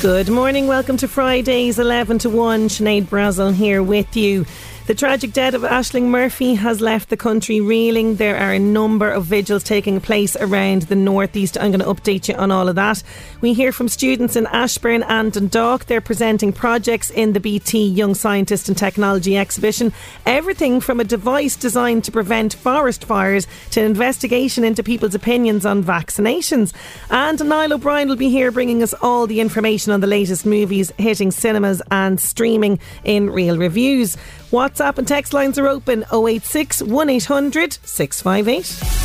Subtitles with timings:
[0.00, 0.66] Good morning.
[0.66, 2.68] Welcome to Fridays 11 to 1.
[2.68, 4.46] Sinead Brazel here with you.
[4.86, 8.16] The tragic death of Ashling Murphy has left the country reeling.
[8.16, 11.56] There are a number of vigils taking place around the northeast.
[11.58, 13.02] I'm going to update you on all of that.
[13.40, 15.84] We hear from students in Ashbourne and Dundalk.
[15.84, 19.92] They're presenting projects in the BT Young Scientist and Technology exhibition.
[20.26, 25.64] Everything from a device designed to prevent forest fires to an investigation into people's opinions
[25.64, 26.72] on vaccinations.
[27.10, 30.90] And Niall O'Brien will be here bringing us all the information on the latest movies
[30.98, 34.16] hitting cinemas and streaming in real reviews.
[34.50, 39.00] WhatsApp and text lines are open 086 1800 658.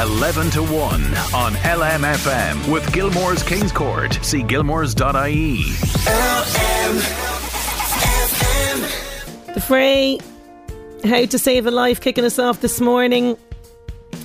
[0.00, 4.14] 11 to 1 on LMFM with Gilmore's Kings Court.
[4.22, 5.62] See gilmores.ie.
[6.44, 7.04] LMFM
[9.54, 10.18] The fray,
[11.04, 13.36] how to save a life, kicking us off this morning.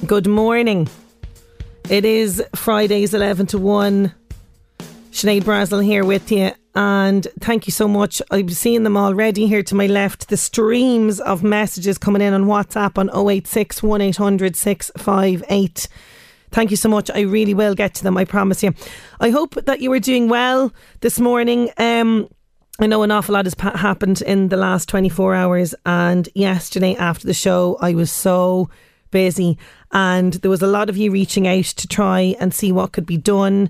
[0.08, 0.88] Good morning.
[1.90, 4.14] It is Fridays 11 to 1.
[5.12, 6.52] Sinead Brazel here with you.
[6.76, 8.22] And thank you so much.
[8.30, 10.30] I've seen them already here to my left.
[10.30, 15.88] The streams of messages coming in on WhatsApp on 086 1800 658.
[16.52, 17.10] Thank you so much.
[17.10, 18.72] I really will get to them, I promise you.
[19.20, 21.72] I hope that you are doing well this morning.
[21.78, 22.30] Um,
[22.80, 26.96] I know an awful lot has pa- happened in the last 24 hours, and yesterday
[26.98, 28.70] after the show, I was so
[29.12, 29.58] busy,
[29.92, 33.06] and there was a lot of you reaching out to try and see what could
[33.06, 33.70] be done.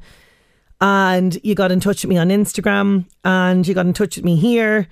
[0.81, 4.25] And you got in touch with me on Instagram, and you got in touch with
[4.25, 4.88] me here,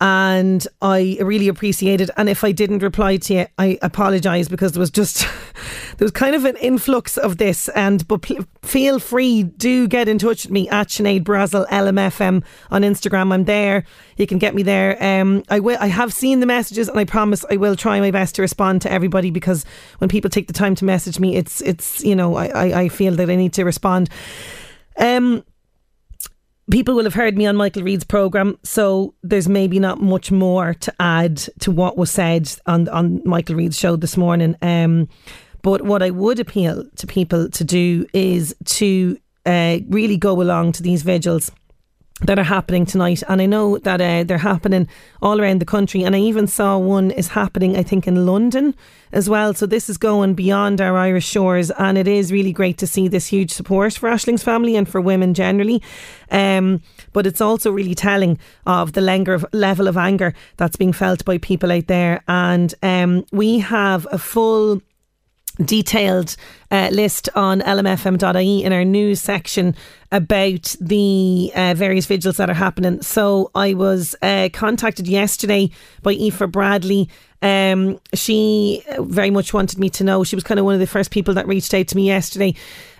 [0.00, 2.10] and I really appreciate it.
[2.18, 5.20] And if I didn't reply to you, I apologise because there was just
[5.96, 7.70] there was kind of an influx of this.
[7.70, 12.44] And but pl- feel free, do get in touch with me at Sinead Brazel LMFM
[12.70, 13.32] on Instagram.
[13.32, 13.84] I'm there.
[14.18, 15.02] You can get me there.
[15.02, 15.78] Um, I will.
[15.80, 18.82] I have seen the messages, and I promise I will try my best to respond
[18.82, 19.64] to everybody because
[19.98, 22.88] when people take the time to message me, it's it's you know I I, I
[22.90, 24.10] feel that I need to respond.
[24.98, 25.42] Um
[26.70, 30.74] people will have heard me on Michael Reade's program, so there's maybe not much more
[30.74, 34.56] to add to what was said on on Michael Reade's show this morning.
[34.62, 35.08] Um,
[35.62, 40.72] but what I would appeal to people to do is to uh, really go along
[40.72, 41.50] to these vigils
[42.22, 43.22] that are happening tonight.
[43.28, 44.88] And I know that uh, they're happening
[45.20, 46.02] all around the country.
[46.02, 48.74] And I even saw one is happening, I think, in London
[49.12, 49.52] as well.
[49.52, 51.70] So this is going beyond our Irish shores.
[51.72, 55.00] And it is really great to see this huge support for Ashling's family and for
[55.00, 55.82] women generally.
[56.30, 56.80] Um,
[57.12, 59.02] but it's also really telling of the
[59.52, 62.22] level of anger that's being felt by people out there.
[62.28, 64.80] And um, we have a full
[65.64, 66.36] detailed
[66.70, 69.74] uh, list on lmfm.ie in our news section
[70.12, 73.02] about the uh, various vigils that are happening.
[73.02, 75.70] So I was uh, contacted yesterday
[76.02, 77.08] by Aoife Bradley.
[77.42, 80.24] Um, she very much wanted me to know.
[80.24, 82.54] She was kind of one of the first people that reached out to me yesterday.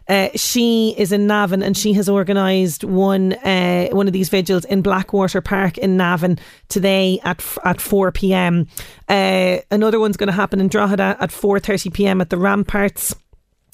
[0.09, 4.65] Uh, she is in Navan and she has organised one uh, one of these vigils
[4.67, 6.39] in Blackwater Park in Navan
[6.69, 8.69] today at at four pm.
[9.09, 13.15] Uh, another one's going to happen in Drogheda at four thirty pm at the Ramparts.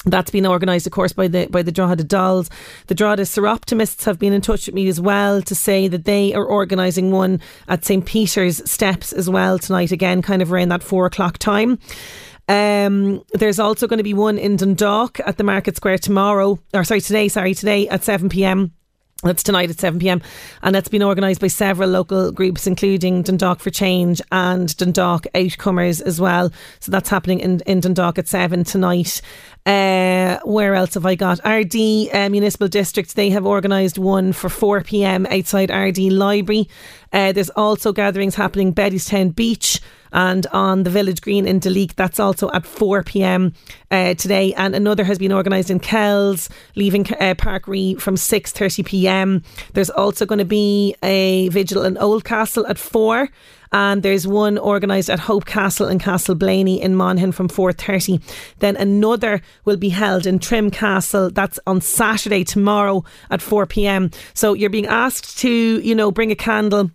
[0.05, 2.51] That's been organised, of course, by the by the Drogheda Dolls.
[2.89, 6.35] The Drogheda Soroptimists have been in touch with me as well to say that they
[6.35, 9.93] are organising one at St Peter's Steps as well tonight.
[9.93, 11.79] Again, kind of around that four o'clock time.
[12.49, 16.85] Um, there's also going to be one in Dundalk at the Market Square tomorrow, or
[16.85, 18.73] sorry, today, sorry, today at 7 pm.
[19.23, 20.21] That's tonight at 7 pm,
[20.63, 26.01] and that's been organised by several local groups, including Dundalk for Change and Dundalk Outcomers
[26.01, 26.51] as well.
[26.81, 29.23] So that's happening in, in Dundalk at 7 tonight.
[29.65, 31.41] Uh, where else have I got?
[31.41, 36.69] Ardee uh, Municipal District, they have organised one for 4 pm outside Ardee Library.
[37.13, 39.81] Uh, there's also gatherings happening Bettystown Beach
[40.13, 41.95] and on the Village Green in Duleek.
[41.95, 43.55] That's also at 4 pm
[43.91, 44.53] uh, today.
[44.55, 49.43] And another has been organised in Kells, leaving uh, Parkree from 6:30 pm.
[49.73, 53.29] There's also going to be a vigil in Oldcastle at 4
[53.73, 58.23] and there's one organised at Hope Castle in Castleblayney in Monaghan from 4.30.
[58.59, 61.31] Then another will be held in Trim Castle.
[61.31, 64.15] That's on Saturday, tomorrow at 4pm.
[64.35, 66.91] So you're being asked to, you know, bring a candle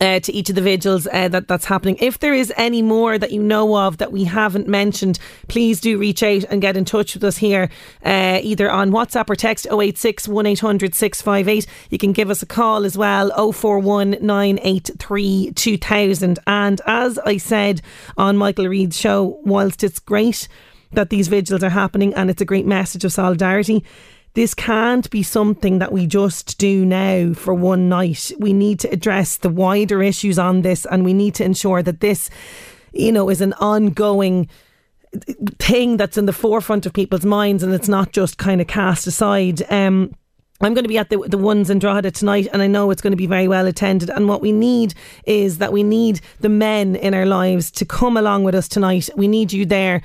[0.00, 1.96] uh, to each of the vigils uh, that that's happening.
[2.00, 5.18] If there is any more that you know of that we haven't mentioned,
[5.48, 7.70] please do reach out and get in touch with us here,
[8.04, 11.66] uh, either on WhatsApp or text 086 1800 658.
[11.90, 16.38] You can give us a call as well 041 983 2000.
[16.46, 17.82] And as I said
[18.16, 20.48] on Michael Reade's show, whilst it's great
[20.92, 23.84] that these vigils are happening and it's a great message of solidarity
[24.34, 28.32] this can't be something that we just do now for one night.
[28.38, 32.00] We need to address the wider issues on this and we need to ensure that
[32.00, 32.30] this,
[32.92, 34.48] you know, is an ongoing
[35.60, 39.06] thing that's in the forefront of people's minds and it's not just kind of cast
[39.06, 39.62] aside.
[39.70, 40.12] Um,
[40.60, 43.02] I'm going to be at the the ones in Drogheda tonight, and I know it's
[43.02, 44.08] going to be very well attended.
[44.08, 44.94] And what we need
[45.26, 49.10] is that we need the men in our lives to come along with us tonight.
[49.16, 50.00] We need you there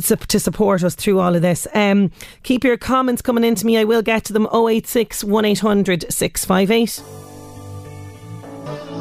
[0.00, 1.66] to support us through all of this.
[1.74, 2.10] Um,
[2.42, 3.78] keep your comments coming in to me.
[3.78, 7.02] I will get to them 086 1800 658.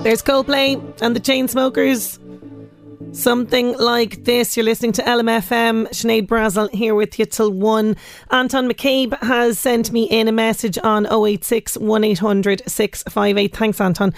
[0.04, 2.18] There's Coldplay and the Chainsmokers.
[3.16, 4.56] Something like this.
[4.56, 5.90] You're listening to LMFM.
[5.90, 7.98] Sinead Brazel here with you till 1.
[8.32, 13.56] Anton McCabe has sent me in a message on 086 1800 658.
[13.56, 14.14] Thanks, Anton.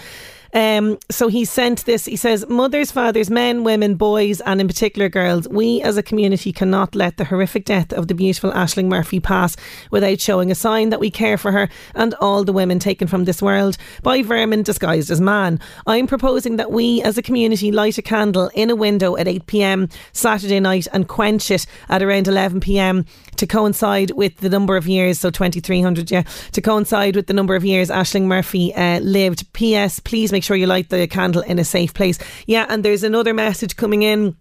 [0.53, 2.05] Um, so he sent this.
[2.05, 6.53] He says, Mothers, fathers, men, women, boys, and in particular girls, we as a community
[6.53, 9.55] cannot let the horrific death of the beautiful Ashling Murphy pass
[9.89, 13.25] without showing a sign that we care for her and all the women taken from
[13.25, 15.59] this world by vermin disguised as man.
[15.87, 19.47] I'm proposing that we as a community light a candle in a window at 8
[19.47, 23.05] pm Saturday night and quench it at around 11 pm
[23.37, 27.55] to coincide with the number of years, so 2300, yeah, to coincide with the number
[27.55, 29.51] of years Ashling Murphy uh, lived.
[29.53, 29.99] P.S.
[29.99, 32.19] Please make make sure you light the candle in a safe place.
[32.47, 34.35] Yeah, and there's another message coming in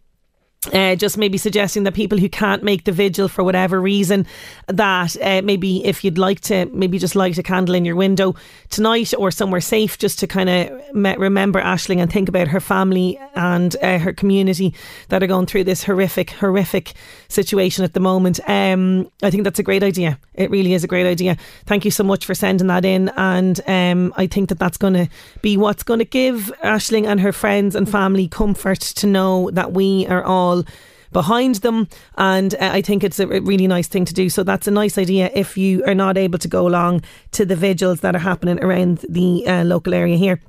[0.72, 4.24] uh, just maybe suggesting that people who can't make the vigil for whatever reason,
[4.68, 8.34] that uh, maybe if you'd like to, maybe just light a candle in your window
[8.70, 12.60] tonight or somewhere safe, just to kind of me- remember Ashling and think about her
[12.60, 14.72] family and uh, her community
[15.08, 16.92] that are going through this horrific, horrific
[17.28, 18.38] situation at the moment.
[18.48, 20.18] Um, I think that's a great idea.
[20.34, 21.36] It really is a great idea.
[21.66, 24.94] Thank you so much for sending that in, and um, I think that that's going
[24.94, 25.08] to
[25.40, 29.72] be what's going to give Ashling and her friends and family comfort to know that
[29.72, 30.64] we are all all
[31.12, 31.88] behind them.
[32.16, 34.28] And uh, I think it's a really nice thing to do.
[34.28, 37.02] So that's a nice idea if you are not able to go along
[37.32, 40.40] to the vigils that are happening around the uh, local area here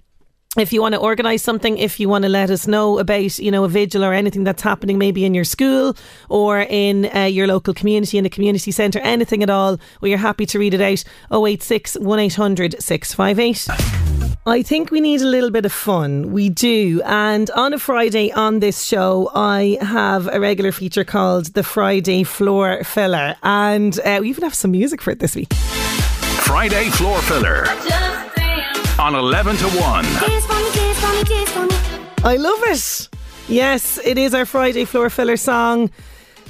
[0.58, 3.50] if you want to organise something, if you want to let us know about, you
[3.50, 5.96] know, a vigil or anything that's happening maybe in your school
[6.30, 10.18] or in uh, your local community, in a community centre, anything at all, we are
[10.18, 11.04] happy to read it out.
[11.32, 14.03] 086 1800 658.
[14.46, 16.34] I think we need a little bit of fun.
[16.34, 17.02] We do.
[17.06, 22.24] And on a Friday on this show, I have a regular feature called the Friday
[22.24, 23.38] Floor Filler.
[23.42, 25.54] And uh, we even have some music for it this week.
[25.54, 27.68] Friday Floor Filler
[29.00, 30.06] on 11 to 1.
[32.26, 33.08] I love it.
[33.48, 35.90] Yes, it is our Friday Floor Filler song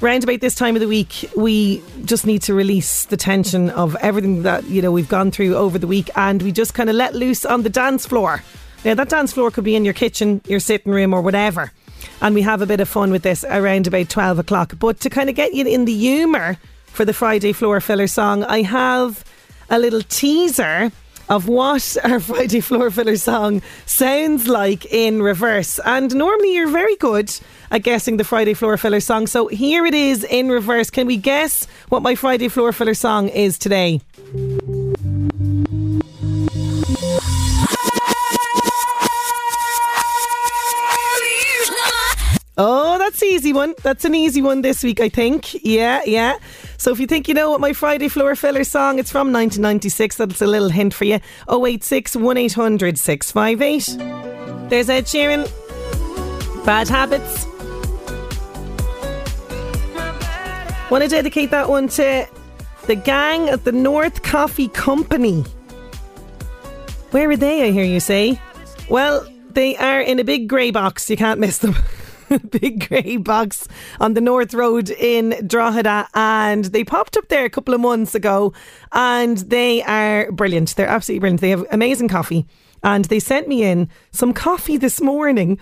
[0.00, 3.96] round about this time of the week, we just need to release the tension of
[3.96, 6.96] everything that you know we've gone through over the week, and we just kind of
[6.96, 8.42] let loose on the dance floor.
[8.84, 11.72] Now that dance floor could be in your kitchen, your sitting room, or whatever,
[12.20, 14.74] and we have a bit of fun with this around about twelve o'clock.
[14.78, 18.44] But to kind of get you in the humour for the Friday floor filler song,
[18.44, 19.24] I have
[19.70, 20.92] a little teaser
[21.28, 25.78] of what our Friday floor filler song sounds like in reverse.
[25.84, 27.32] And normally you're very good
[27.70, 29.26] at guessing the Friday floor filler song.
[29.26, 30.90] So here it is in reverse.
[30.90, 34.00] Can we guess what my Friday floor filler song is today?
[42.56, 43.74] Oh, that's easy one.
[43.82, 45.54] That's an easy one this week, I think.
[45.64, 46.38] Yeah, yeah.
[46.76, 50.16] So if you think you know what my Friday floor filler song, it's from 1996.
[50.16, 51.18] That's a little hint for you.
[51.50, 54.70] 086 1800 658.
[54.70, 55.50] There's Ed Sheeran.
[56.64, 57.46] Bad habits.
[60.90, 62.28] Want to dedicate that one to
[62.86, 65.42] the gang at the North Coffee Company.
[67.10, 68.40] Where are they, I hear you say?
[68.88, 71.10] Well, they are in a big grey box.
[71.10, 71.74] You can't miss them.
[72.50, 73.68] big grey box
[74.00, 78.14] on the North Road in Drogheda, and they popped up there a couple of months
[78.14, 78.52] ago,
[78.92, 80.74] and they are brilliant.
[80.76, 81.40] They're absolutely brilliant.
[81.40, 82.46] They have amazing coffee,
[82.82, 85.58] and they sent me in some coffee this morning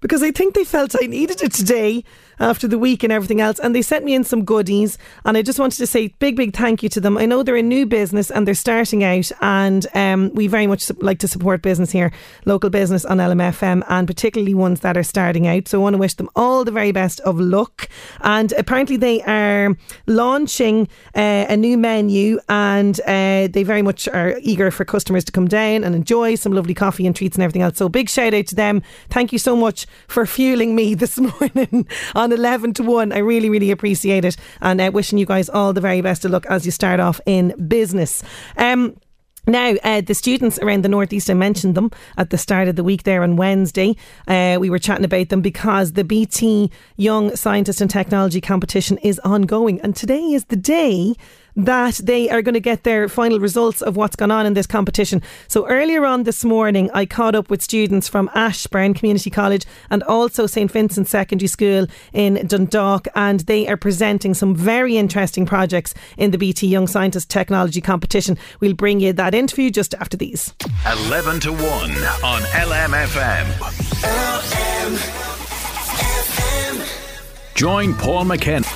[0.00, 2.04] because I think they felt I needed it today
[2.38, 3.58] after the week and everything else.
[3.58, 4.98] And they sent me in some goodies.
[5.24, 7.16] And I just wanted to say big, big thank you to them.
[7.16, 9.30] I know they're a new business and they're starting out.
[9.40, 12.12] And um, we very much like to support business here,
[12.44, 15.68] local business on LMFM, and particularly ones that are starting out.
[15.68, 17.88] So I want to wish them all the very best of luck.
[18.20, 19.76] And apparently they are
[20.06, 25.32] launching uh, a new menu and uh, they very much are eager for customers to
[25.32, 27.78] come down and enjoy some lovely coffee and treats and everything else.
[27.78, 28.82] So big shout out to them.
[29.08, 33.12] Thank you so much for fueling me this morning on 11 to 1.
[33.12, 34.36] I really, really appreciate it.
[34.60, 37.20] And uh, wishing you guys all the very best of luck as you start off
[37.26, 38.22] in business.
[38.56, 38.96] Um,
[39.48, 42.82] now, uh, the students around the Northeast, I mentioned them at the start of the
[42.82, 43.94] week there on Wednesday.
[44.26, 49.20] Uh, we were chatting about them because the BT Young Scientist and Technology competition is
[49.20, 49.80] ongoing.
[49.82, 51.14] And today is the day
[51.56, 54.66] that they are going to get their final results of what's gone on in this
[54.66, 55.22] competition.
[55.48, 60.02] So earlier on this morning, I caught up with students from Ashbourne Community College and
[60.04, 65.94] also St Vincent Secondary School in Dundalk, and they are presenting some very interesting projects
[66.16, 68.36] in the BT Young Scientist Technology competition.
[68.60, 70.54] We'll bring you that interview just after these.
[71.08, 73.44] 11 to 1 on LMFM.
[74.02, 75.36] LMFM.
[77.54, 78.66] Join Paul McKenna.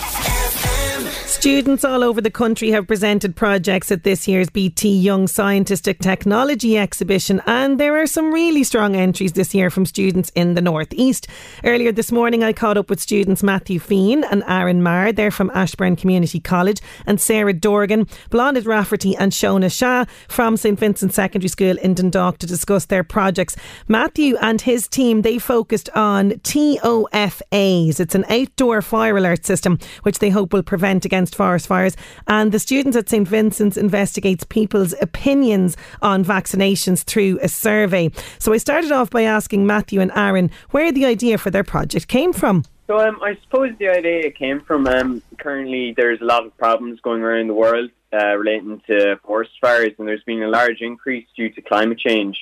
[1.31, 6.77] Students all over the country have presented projects at this year's BT Young Scientistic Technology
[6.77, 11.29] exhibition, and there are some really strong entries this year from students in the Northeast.
[11.65, 15.13] Earlier this morning, I caught up with students Matthew Feen and Aaron Marr.
[15.13, 20.79] They're from Ashbourne Community College, and Sarah Dorgan, Blonded Rafferty, and Shona Shah from St
[20.79, 23.57] Vincent Secondary School in Dundalk to discuss their projects.
[23.87, 28.01] Matthew and his team they focused on TOFAs.
[28.01, 31.97] It's an outdoor fire alert system which they hope will prevent against forest fires.
[32.27, 38.11] And the students at St Vincent's investigates people's opinions on vaccinations through a survey.
[38.39, 42.09] So I started off by asking Matthew and Aaron where the idea for their project
[42.09, 42.65] came from.
[42.87, 47.01] So um, I suppose the idea came from um, currently there's a lot of problems
[47.01, 51.27] going around the world uh, relating to forest fires, and there's been a large increase
[51.37, 52.37] due to climate change.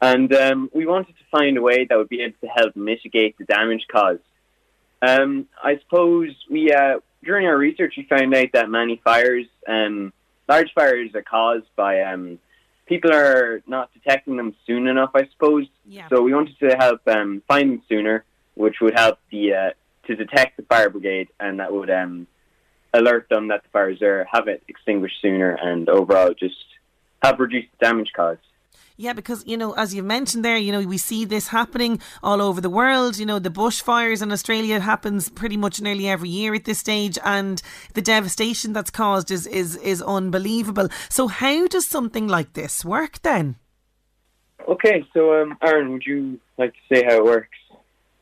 [0.00, 3.38] And um, we wanted to find a way that would be able to help mitigate
[3.38, 4.22] the damage caused.
[5.02, 10.12] Um, I suppose we uh, during our research we found out that many fires, um,
[10.48, 12.38] large fires, are caused by um,
[12.86, 15.10] people are not detecting them soon enough.
[15.14, 15.66] I suppose.
[15.84, 16.08] Yeah.
[16.08, 19.70] So we wanted to help um, find them sooner, which would help the uh,
[20.06, 22.26] to detect the fire brigade, and that would um,
[22.94, 26.64] alert them that the fires are, have it extinguished sooner, and overall just
[27.22, 28.40] help reduce the damage caused.
[28.98, 32.40] Yeah, because, you know, as you mentioned there, you know, we see this happening all
[32.40, 33.18] over the world.
[33.18, 37.18] You know, the bushfires in Australia happens pretty much nearly every year at this stage
[37.22, 37.60] and
[37.92, 40.88] the devastation that's caused is, is, is unbelievable.
[41.10, 43.56] So how does something like this work then?
[44.66, 47.58] Okay, so um, Aaron, would you like to say how it works?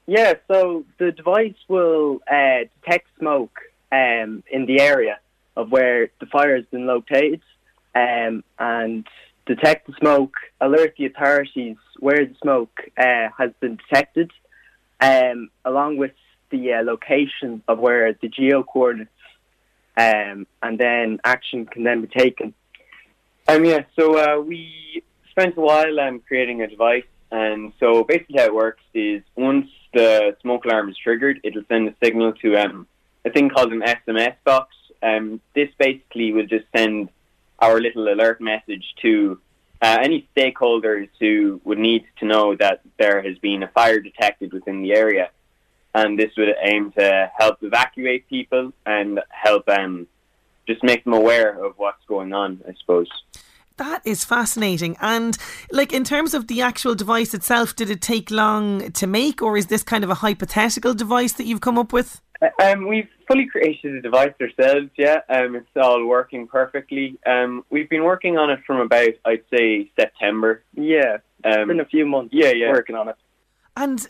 [0.06, 3.58] Yeah, so the device will uh, detect smoke
[3.92, 5.20] um, in the area
[5.56, 7.40] of where the fire has been located
[7.94, 9.06] um, and
[9.46, 14.30] detect the smoke, alert the authorities where the smoke uh, has been detected,
[15.00, 16.12] um, along with
[16.50, 19.10] the uh, location of where the geo coordinates,
[19.96, 22.54] um, and then action can then be taken.
[23.46, 28.38] Um, yeah, so uh, we spent a while um, creating a device, and so basically
[28.38, 32.56] how it works is once the smoke alarm is triggered, it'll send a signal to
[32.56, 32.86] um,
[33.24, 34.74] a thing called an SMS box.
[35.02, 37.10] Um, this basically will just send
[37.58, 39.40] our little alert message to
[39.82, 44.52] uh, any stakeholders who would need to know that there has been a fire detected
[44.52, 45.30] within the area.
[45.94, 50.06] And this would aim to help evacuate people and help um,
[50.66, 53.08] just make them aware of what's going on, I suppose.
[53.76, 54.96] That is fascinating.
[55.00, 55.36] And,
[55.70, 59.56] like, in terms of the actual device itself, did it take long to make, or
[59.56, 62.20] is this kind of a hypothetical device that you've come up with?
[62.62, 65.18] Um, we've fully created the device ourselves, yeah.
[65.28, 67.18] Um, it's all working perfectly.
[67.26, 70.62] Um, we've been working on it from about, I'd say, September.
[70.74, 72.70] Yeah, it's Um, been a few months yeah, yeah.
[72.70, 73.16] working on it.
[73.76, 74.06] And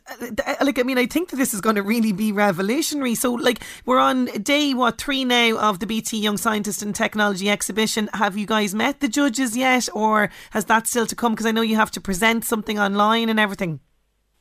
[0.46, 3.14] uh, like, I mean, I think that this is going to really be revolutionary.
[3.14, 7.48] So, like, we're on day what three now of the BT Young Scientist and Technology
[7.48, 8.10] exhibition.
[8.12, 11.32] Have you guys met the judges yet, or has that still to come?
[11.32, 13.80] Because I know you have to present something online and everything.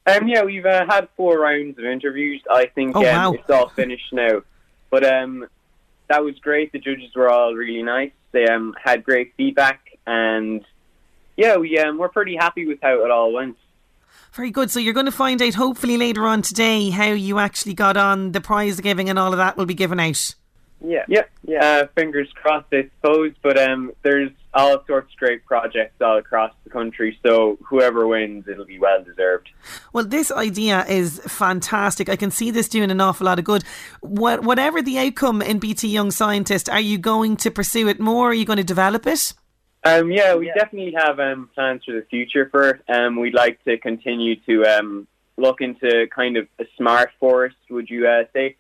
[0.06, 2.42] Um, yeah, we've uh, had four rounds of interviews.
[2.51, 3.32] I think Oh, um, wow.
[3.32, 4.42] it's all finished now.
[4.94, 5.48] But um,
[6.08, 6.72] that was great.
[6.72, 8.12] The judges were all really nice.
[8.32, 10.64] They um, had great feedback, and
[11.36, 13.58] yeah, we um, we're pretty happy with how it all went.
[14.34, 14.70] Very good.
[14.70, 18.34] So you're going to find out hopefully later on today how you actually got on
[18.34, 20.36] the prize giving and all of that will be given out.
[20.80, 21.06] Yeah.
[21.08, 21.66] Yeah, yeah.
[21.66, 23.34] Uh, fingers crossed, I suppose.
[23.42, 27.17] But um, there's all sorts of great projects all across the country.
[27.25, 29.50] So whoever wins, it'll be well deserved.
[29.93, 32.10] Well, this idea is fantastic.
[32.10, 33.63] I can see this doing an awful lot of good.
[34.01, 38.29] What, whatever the outcome in BT Young Scientist, are you going to pursue it more?
[38.29, 39.33] Are you going to develop it?
[39.83, 40.53] Um, yeah, we Yeah.
[40.55, 42.81] definitely have um, plans for the future for it.
[42.88, 47.89] Um, we'd like to continue to um, look into kind of a smart forest, would
[47.89, 48.55] you uh, say?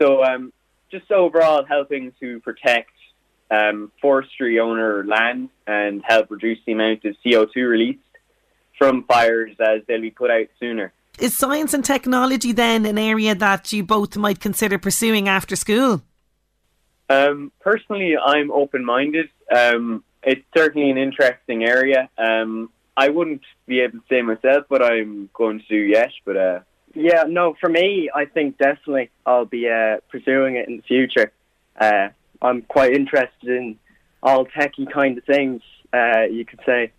[0.00, 0.52] So um,
[0.90, 2.90] just overall helping to protect
[3.50, 8.00] um, forestry owner land and help reduce the amount of CO2 released
[8.78, 10.92] from fires as they'll be put out sooner.
[11.18, 16.02] Is science and technology then an area that you both might consider pursuing after school?
[17.08, 19.28] Um, personally, I'm open-minded.
[19.54, 22.08] Um, it's certainly an interesting area.
[22.18, 26.36] Um, I wouldn't be able to say myself what I'm going to do yet, but
[26.36, 26.60] uh,
[26.94, 31.32] Yeah, no, for me, I think definitely I'll be uh, pursuing it in the future.
[31.78, 32.08] Uh,
[32.44, 33.78] I'm quite interested in
[34.22, 36.92] all techie kind of things, uh, you could say.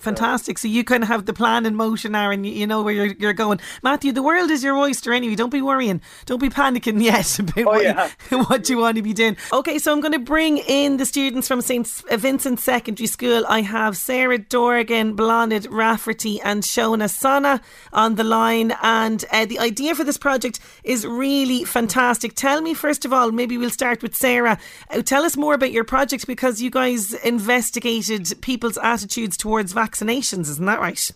[0.00, 0.56] Fantastic.
[0.56, 2.42] So you kind of have the plan in motion, Aaron.
[2.42, 3.60] You, you know where you're, you're going.
[3.82, 5.34] Matthew, the world is your oyster anyway.
[5.34, 6.00] Don't be worrying.
[6.24, 8.10] Don't be panicking yet about what, yeah.
[8.30, 9.36] you, what you want to be doing.
[9.52, 11.86] Okay, so I'm going to bring in the students from St.
[12.12, 13.44] Vincent Secondary School.
[13.46, 17.60] I have Sarah Dorgan, Blonid Rafferty, and Shona Sana
[17.92, 18.72] on the line.
[18.82, 22.34] And uh, the idea for this project is really fantastic.
[22.34, 24.58] Tell me, first of all, maybe we'll start with Sarah.
[24.88, 30.42] Uh, tell us more about your project because you guys investigated people's attitudes towards vaccinations,
[30.42, 31.10] isn't that right?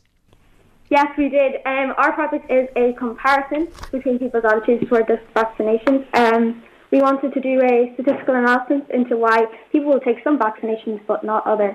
[0.90, 1.54] Yes, we did.
[1.66, 6.07] Um, our project is a comparison between people's attitudes toward the vaccinations.
[6.14, 11.00] Um, we wanted to do a statistical analysis into why people will take some vaccinations
[11.07, 11.75] but not others.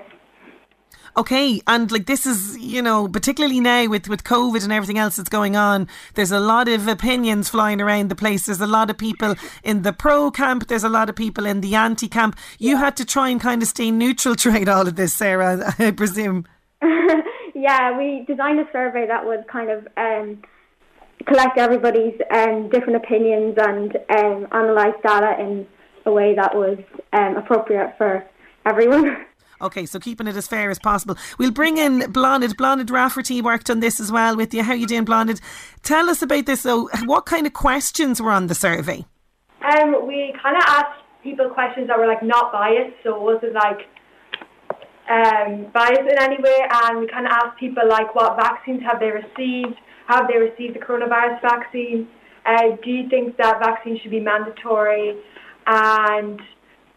[1.16, 5.16] Okay, and like this is, you know, particularly now with, with COVID and everything else
[5.16, 8.46] that's going on, there's a lot of opinions flying around the place.
[8.46, 11.62] There's a lot of people in the pro camp, there's a lot of people in
[11.62, 12.38] the anti camp.
[12.58, 15.90] You had to try and kind of stay neutral throughout all of this, Sarah, I
[15.90, 16.46] presume.
[17.54, 20.42] yeah, we designed a survey that would kind of um,
[21.26, 25.66] collect everybody's um, different opinions and um, analyse data in
[26.06, 26.78] a way that was
[27.12, 28.24] um, appropriate for
[28.66, 29.16] everyone.
[29.62, 31.18] Okay, so keeping it as fair as possible.
[31.38, 32.56] We'll bring in Blonid.
[32.56, 34.62] Blonid Rafferty worked on this as well with you.
[34.62, 35.38] How you doing, Blonid?
[35.82, 36.62] Tell us about this.
[36.62, 39.04] So, what kind of questions were on the survey?
[39.62, 43.52] Um, we kind of asked people questions that were like not biased, so it wasn't
[43.52, 43.86] like
[45.10, 46.58] um, biased in any way.
[46.70, 49.76] And we kind of asked people like, what vaccines have they received?
[50.06, 52.08] Have they received the coronavirus vaccine?
[52.46, 55.16] Uh, do you think that vaccines should be mandatory?
[55.66, 56.40] And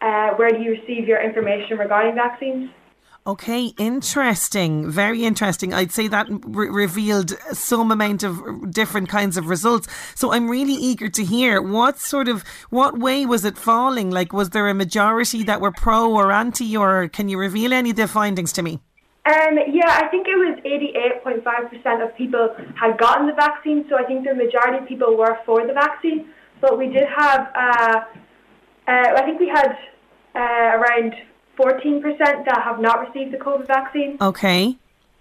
[0.00, 2.70] uh, where do you receive your information regarding vaccines?
[3.26, 4.90] Okay, interesting.
[4.90, 5.72] Very interesting.
[5.72, 9.88] I'd say that re- revealed some amount of different kinds of results.
[10.14, 14.10] So I'm really eager to hear what sort of, what way was it falling?
[14.10, 17.90] Like, was there a majority that were pro or anti, or can you reveal any
[17.90, 18.80] of the findings to me?
[19.24, 24.04] Um, yeah, I think it was 88.5% of people had gotten the vaccine, so I
[24.04, 26.28] think the majority of people were for the vaccine.
[26.60, 28.00] But we did have, uh,
[28.86, 29.78] uh, I think we had
[30.34, 31.14] uh, around
[31.56, 32.02] 14%
[32.46, 34.76] that have not received the COVID vaccine, Okay.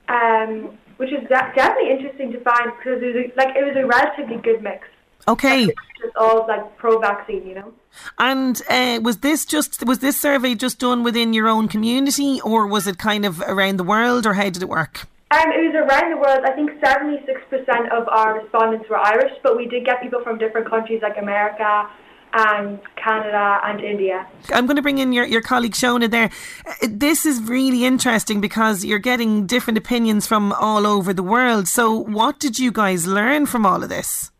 [0.10, 3.86] um, which is definitely interesting to find because it was a, like it was a
[3.86, 4.88] relatively good mix.
[5.28, 5.66] Okay.
[5.66, 7.74] Just all like pro-vaccine, you know.
[8.20, 12.68] And uh, was this just, was this survey just done within your own community, or
[12.68, 15.08] was it kind of around the world, or how did it work?
[15.32, 16.42] Um, it was around the world.
[16.46, 20.70] I think 76% of our respondents were Irish, but we did get people from different
[20.70, 21.90] countries like America
[22.34, 24.28] and Canada and India.
[24.52, 26.30] I'm going to bring in your, your colleague Shona there.
[26.66, 31.68] Uh, This is really interesting because you're getting different opinions from all over the world.
[31.68, 34.32] So, what did you guys learn from all of this?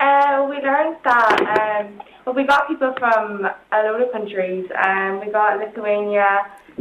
[0.00, 4.66] Uh, we learned that um, well, we got people from a load of countries.
[4.86, 6.40] Um, we got Lithuania,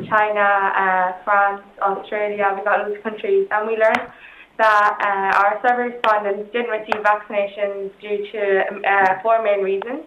[0.10, 0.44] China,
[0.76, 2.54] uh, France, Australia.
[2.54, 4.12] We got loads of countries, and we learned
[4.58, 8.42] that uh, our survey respondents didn't receive vaccinations due to
[8.86, 10.04] uh, four main reasons.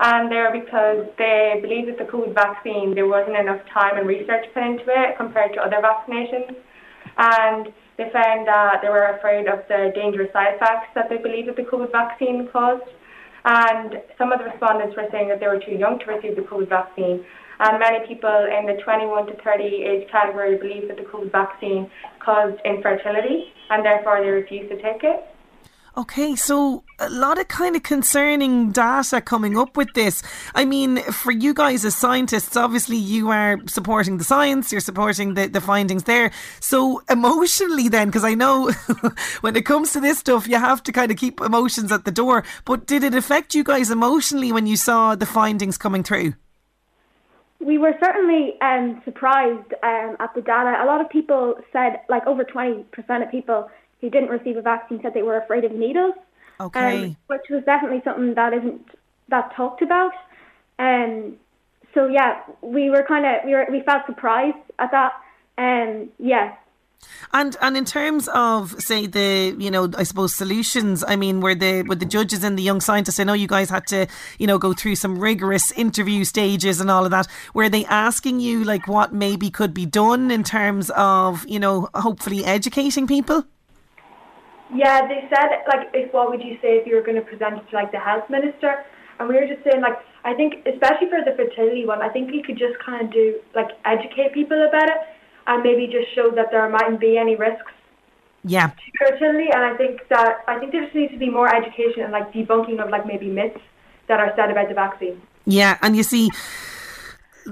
[0.00, 4.08] And they were because they believed that the COVID vaccine, there wasn't enough time and
[4.08, 6.56] research put into it compared to other vaccinations.
[7.18, 11.48] And they found that they were afraid of the dangerous side effects that they believed
[11.48, 12.88] that the COVID vaccine caused.
[13.44, 16.42] And some of the respondents were saying that they were too young to receive the
[16.42, 17.24] COVID vaccine.
[17.60, 21.90] And many people in the 21 to 30 age category believe that the COVID vaccine
[22.20, 25.24] caused infertility and therefore they refuse to take it.
[25.94, 30.22] Okay, so a lot of kind of concerning data coming up with this.
[30.54, 35.34] I mean, for you guys as scientists, obviously you are supporting the science, you're supporting
[35.34, 36.32] the, the findings there.
[36.60, 38.70] So emotionally then, because I know
[39.42, 42.10] when it comes to this stuff, you have to kind of keep emotions at the
[42.10, 42.42] door.
[42.64, 46.32] But did it affect you guys emotionally when you saw the findings coming through?
[47.64, 50.82] We were certainly um, surprised um, at the data.
[50.82, 52.84] A lot of people said, like over 20%
[53.22, 53.70] of people
[54.00, 56.14] who didn't receive a vaccine said they were afraid of needles.
[56.60, 57.04] Okay.
[57.04, 58.88] Um, which was definitely something that isn't
[59.28, 60.12] that talked about.
[60.78, 61.36] Um,
[61.94, 65.12] so yeah, we were kind of we were we felt surprised at that.
[65.58, 66.54] Um, yeah.
[67.32, 71.54] And and in terms of say the you know I suppose solutions, I mean where
[71.54, 73.18] the were the judges and the young scientists.
[73.18, 74.06] I know you guys had to
[74.38, 77.26] you know go through some rigorous interview stages and all of that.
[77.54, 81.88] Were they asking you like what maybe could be done in terms of you know
[81.94, 83.44] hopefully educating people?
[84.74, 87.58] Yeah, they said like, if what would you say if you were going to present
[87.58, 88.84] it to like the health minister?
[89.18, 92.32] And we were just saying like, I think especially for the fertility one, I think
[92.32, 94.96] you could just kind of do like educate people about it
[95.46, 97.72] and maybe just show that there mightn't be any risks
[98.44, 98.68] Yeah.
[98.68, 99.48] to fertility.
[99.52, 102.32] And I think that I think there just needs to be more education and like
[102.32, 103.60] debunking of like maybe myths
[104.08, 105.20] that are said about the vaccine.
[105.44, 106.30] Yeah, and you see,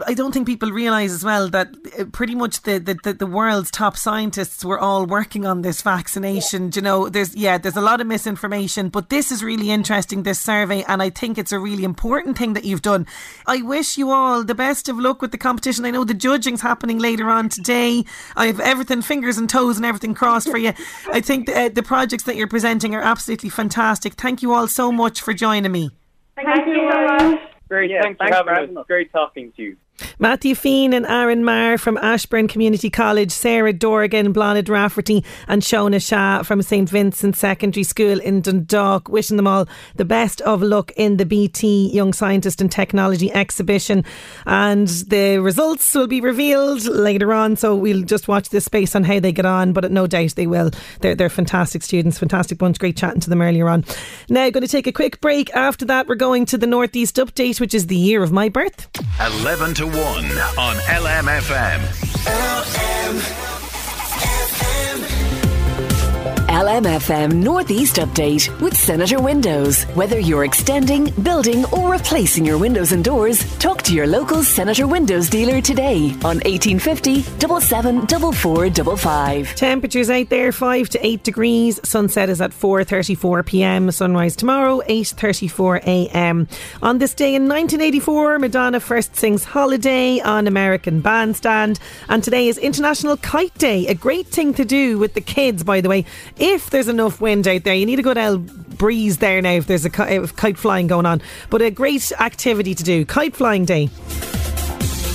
[0.07, 3.27] I don't think people realise as well that uh, pretty much the, the, the, the
[3.27, 6.71] world's top scientists were all working on this vaccination.
[6.75, 10.23] You know, there's yeah, there's a lot of misinformation, but this is really interesting.
[10.23, 13.07] This survey, and I think it's a really important thing that you've done.
[13.47, 15.85] I wish you all the best of luck with the competition.
[15.85, 18.05] I know the judging's happening later on today.
[18.37, 20.73] I have everything, fingers and toes, and everything crossed for you.
[21.13, 24.15] I think the, uh, the projects that you're presenting are absolutely fantastic.
[24.15, 25.91] Thank you all so much for joining me.
[26.37, 27.41] Thank, you so much.
[27.71, 28.83] Great, Yeah, thanks, thanks for for having having us.
[28.83, 28.87] us.
[28.89, 29.77] Great talking to you.
[30.19, 36.07] Matthew Feen and Aaron Marr from Ashbourne Community College, Sarah Dorgan, Blonid Rafferty, and Shona
[36.07, 39.09] Shah from St Vincent Secondary School in Dundalk.
[39.09, 44.05] Wishing them all the best of luck in the BT Young Scientist and Technology exhibition.
[44.47, 49.05] And the results will be revealed later on, so we'll just watch this space on
[49.05, 50.71] how they get on, but no doubt they will.
[51.01, 52.79] They're, they're fantastic students, fantastic bunch.
[52.79, 53.85] Great chatting to them earlier on.
[54.29, 55.55] Now, going to take a quick break.
[55.55, 58.89] After that, we're going to the Northeast Update, which is the year of my birth.
[59.21, 59.99] 11 to 1
[60.57, 61.81] on LMFM.
[66.51, 69.85] LMFM Northeast Update with Senator Windows.
[69.95, 74.89] Whether you're extending, building, or replacing your windows and doors, talk to your local Senator
[74.89, 79.55] Windows dealer today on 1850 774455.
[79.55, 81.79] Temperatures out there 5 to 8 degrees.
[81.85, 83.93] Sunset is at 4:34 p.m.
[83.93, 86.49] Sunrise tomorrow 8:34 a.m.
[86.83, 92.59] On this day in 1984, Madonna first sings Holiday on American Bandstand, and today is
[92.59, 93.87] International Kite Day.
[93.87, 96.05] A great thing to do with the kids, by the way.
[96.43, 99.67] If there's enough wind out there, you need a good L breeze there now if
[99.67, 101.21] there's a kite flying going on.
[101.51, 103.05] But a great activity to do.
[103.05, 103.91] Kite flying day.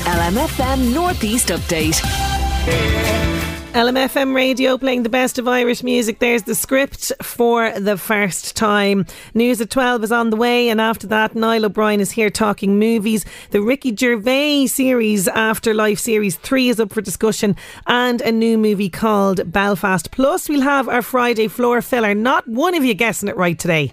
[0.05, 3.34] LMFM Northeast Update.
[3.75, 6.19] LMFM radio playing the best of Irish music.
[6.19, 9.05] There's the script for the first time.
[9.33, 12.79] News at 12 is on the way, and after that, Niall O'Brien is here talking
[12.79, 13.25] movies.
[13.51, 18.89] The Ricky Gervais series, Afterlife Series 3, is up for discussion, and a new movie
[18.89, 20.09] called Belfast.
[20.09, 22.15] Plus, we'll have our Friday floor filler.
[22.15, 23.91] Not one of you guessing it right today.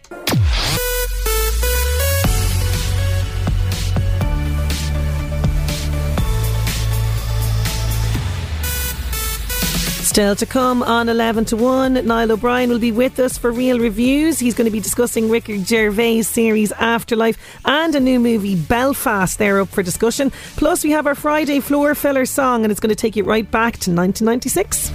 [10.02, 12.04] Still to come on 11 to 1.
[12.06, 14.38] Niall O'Brien will be with us for real reviews.
[14.38, 19.38] He's going to be discussing Ricky Gervais' series Afterlife and a new movie Belfast.
[19.38, 20.32] They're up for discussion.
[20.56, 23.48] Plus, we have our Friday floor filler song, and it's going to take you right
[23.48, 24.90] back to 1996.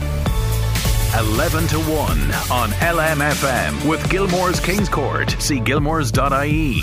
[1.18, 1.92] 11 to 1
[2.52, 5.32] on LMFM with Gilmore's Kings Court.
[5.40, 6.74] See gilmores.ie.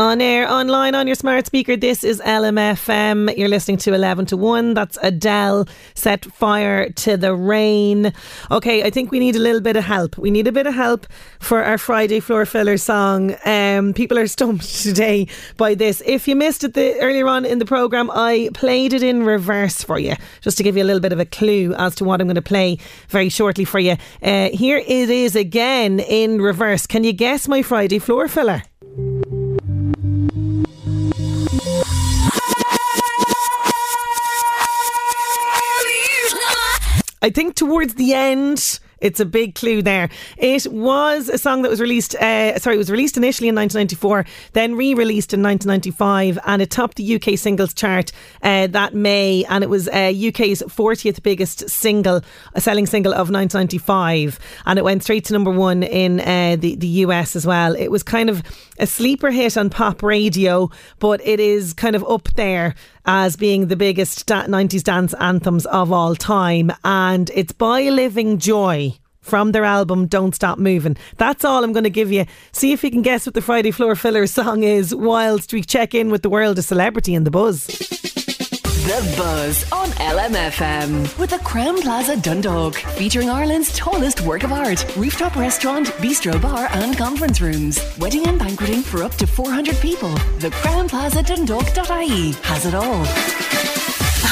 [0.00, 3.36] On air, online, on your smart speaker, this is LMFM.
[3.36, 4.72] You're listening to 11 to 1.
[4.72, 8.10] That's Adele, Set Fire to the Rain.
[8.50, 10.16] Okay, I think we need a little bit of help.
[10.16, 11.06] We need a bit of help
[11.38, 13.36] for our Friday floor filler song.
[13.44, 15.26] Um, people are stumped today
[15.58, 16.02] by this.
[16.06, 19.82] If you missed it the, earlier on in the programme, I played it in reverse
[19.82, 22.22] for you, just to give you a little bit of a clue as to what
[22.22, 22.78] I'm going to play
[23.10, 23.98] very shortly for you.
[24.22, 26.86] Uh, here it is again in reverse.
[26.86, 28.62] Can you guess my Friday floor filler?
[37.22, 40.10] I think towards the end It's a big clue there.
[40.36, 44.26] It was a song that was released, uh, sorry, it was released initially in 1994,
[44.52, 49.44] then re released in 1995, and it topped the UK singles chart uh, that May,
[49.48, 52.20] and it was uh, UK's 40th biggest single,
[52.54, 56.76] a selling single of 1995, and it went straight to number one in uh, the,
[56.76, 57.74] the US as well.
[57.74, 58.42] It was kind of
[58.78, 62.74] a sleeper hit on pop radio, but it is kind of up there
[63.06, 66.72] as being the biggest 90s dance anthems of all time.
[66.84, 70.96] And it's by Livin' Joy from their album Don't Stop Moving.
[71.16, 72.26] That's all I'm going to give you.
[72.52, 75.94] See if you can guess what the Friday Floor Filler song is whilst we check
[75.94, 78.09] in with the world of celebrity and the buzz.
[78.80, 84.96] The Buzz on LMFM with the Crowne Plaza Dundalk, featuring Ireland's tallest work of art,
[84.96, 87.78] rooftop restaurant, bistro bar, and conference rooms.
[87.98, 90.14] Wedding and banqueting for up to 400 people.
[90.38, 93.04] The Crowne Plaza Dundalk.ie has it all.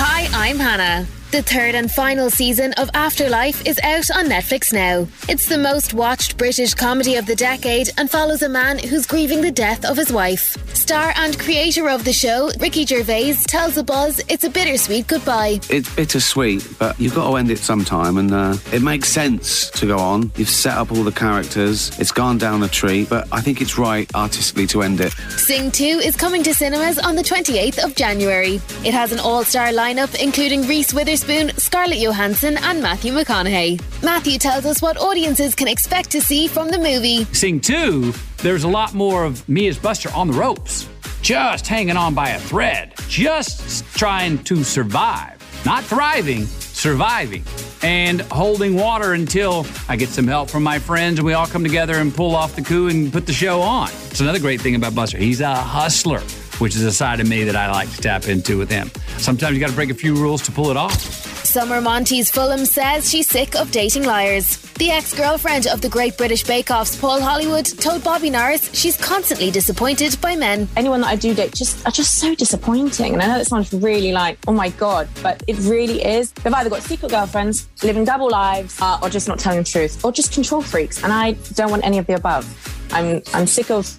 [0.01, 1.07] Hi, I'm Hannah.
[1.31, 5.07] The third and final season of Afterlife is out on Netflix now.
[5.29, 9.43] It's the most watched British comedy of the decade and follows a man who's grieving
[9.43, 10.57] the death of his wife.
[10.75, 15.61] Star and creator of the show, Ricky Gervais, tells the buzz it's a bittersweet goodbye.
[15.69, 19.87] It's bittersweet, but you've got to end it sometime, and uh, it makes sense to
[19.87, 20.33] go on.
[20.37, 23.77] You've set up all the characters, it's gone down a tree, but I think it's
[23.77, 25.13] right artistically to end it.
[25.37, 28.63] Sing 2 is coming to cinemas on the 28th of January.
[28.83, 31.51] It has an all star lineup including Reese Witherspoon.
[31.57, 33.81] Scarlett Johansson, and Matthew McConaughey.
[34.03, 37.25] Matthew tells us what audiences can expect to see from the movie.
[37.33, 40.89] Sing 2, there's a lot more of me as Buster on the ropes,
[41.23, 45.37] just hanging on by a thread, just trying to survive.
[45.65, 47.43] Not thriving, surviving
[47.83, 51.63] and holding water until I get some help from my friends and we all come
[51.63, 53.89] together and pull off the coup and put the show on.
[54.11, 55.19] It's another great thing about Buster.
[55.19, 56.23] He's a hustler
[56.59, 58.91] which is a side of me that I like to tap into with him.
[59.19, 61.29] Sometimes you got to break a few rules to pull it off.
[61.49, 64.59] Summer Monteys-Fullam says she's sick of dating liars.
[64.75, 68.99] The ex girlfriend of the Great British Bake Off's Paul Hollywood told Bobby Norris she's
[68.99, 70.69] constantly disappointed by men.
[70.77, 73.15] Anyone that I do date just are just so disappointing.
[73.15, 76.33] And I know that sounds really like, oh my God, but it really is.
[76.33, 80.05] They've either got secret girlfriends, living double lives, uh, or just not telling the truth,
[80.05, 81.03] or just control freaks.
[81.03, 82.47] And I don't want any of the above.
[82.93, 83.91] I'm, I'm sick of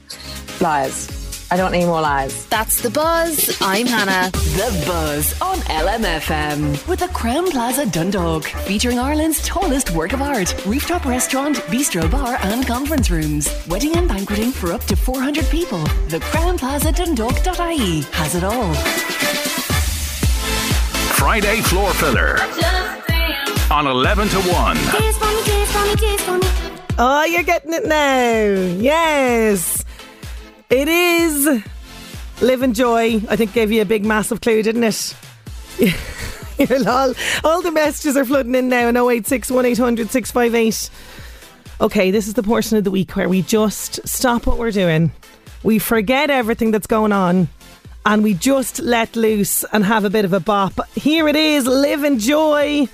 [0.62, 1.19] liars.
[1.52, 2.46] I don't need more lies.
[2.46, 3.58] That's The Buzz.
[3.60, 4.30] I'm Hannah.
[4.32, 10.54] The Buzz on LMFM with the Crowne Plaza Dundalk, featuring Ireland's tallest work of art,
[10.68, 13.50] rooftop restaurant, bistro bar, and conference rooms.
[13.68, 15.80] Wedding and banqueting for up to 400 people.
[16.10, 18.74] The Crowne Plaza Dundalk.ie has it all.
[21.16, 22.38] Friday Floor Filler
[23.72, 24.78] on 11 to 1.
[27.02, 28.82] Oh, you're getting it now.
[28.82, 29.79] Yes.
[30.70, 31.64] It is
[32.42, 33.16] Livin' Joy.
[33.28, 35.16] I think gave you a big, massive clue, didn't it?
[36.88, 40.92] all, all the messages are flooding in now on 086 1800 658.
[41.82, 45.12] Okay, this is the portion of the week where we just stop what we're doing.
[45.64, 47.48] We forget everything that's going on
[48.06, 50.88] and we just let loose and have a bit of a bop.
[50.94, 52.88] Here it is, Livin' Joy.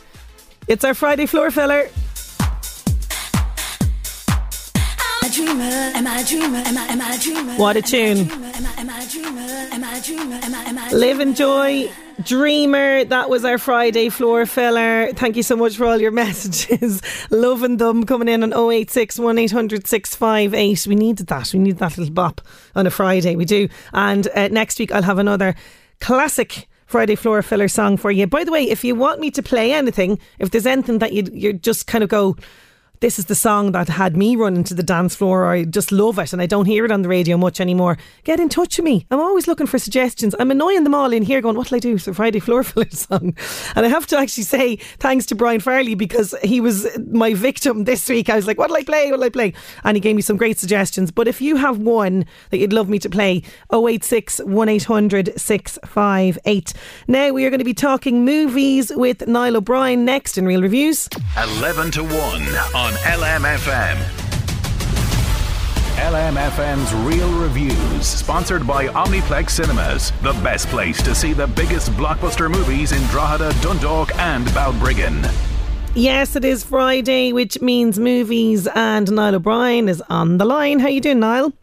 [0.69, 1.89] It's our Friday floor filler.
[7.57, 8.27] What a tune.
[10.93, 11.91] Livin' joy.
[12.23, 15.11] Dreamer, that was our Friday floor filler.
[15.13, 17.01] Thank you so much for all your messages.
[17.29, 20.87] Loving them coming in on 086 1800 658.
[20.87, 21.51] We needed that.
[21.53, 22.39] We need that little bop
[22.73, 23.35] on a Friday.
[23.35, 23.67] We do.
[23.91, 25.55] And uh, next week I'll have another
[25.99, 28.27] classic Friday floor filler song for you.
[28.27, 31.27] By the way, if you want me to play anything, if there's anything that you
[31.33, 32.37] you just kind of go,
[33.05, 36.17] this is the song that had me running to the dance floor, I just love
[36.17, 38.83] it and I don't hear it on the radio much anymore, get in touch with
[38.83, 39.05] me.
[39.11, 40.33] I'm always looking for suggestions.
[40.39, 41.93] I'm annoying them all in here going, what'll I do?
[41.93, 43.37] It's a Friday Floor Filler song.
[43.75, 47.83] And I have to actually say thanks to Brian Farley because he was my victim
[47.83, 48.27] this week.
[48.27, 49.11] I was like, what'll I play?
[49.11, 49.53] What'll I play?
[49.83, 51.11] And he gave me some great suggestions.
[51.11, 56.73] But if you have one that you'd love me to play, 086 1800 658.
[57.07, 61.07] Now we are going to be talking movies with Niall O'Brien next in Real Reviews.
[61.37, 62.11] 11 to 1
[62.73, 63.97] on LMFM.
[65.97, 72.49] LMFM's Real Reviews, sponsored by Omniplex Cinemas, the best place to see the biggest blockbuster
[72.49, 75.31] movies in Drogheda, Dundalk, and Balbriggan.
[75.93, 80.79] Yes, it is Friday, which means movies, and Niall O'Brien is on the line.
[80.79, 81.53] How you doing, Niall?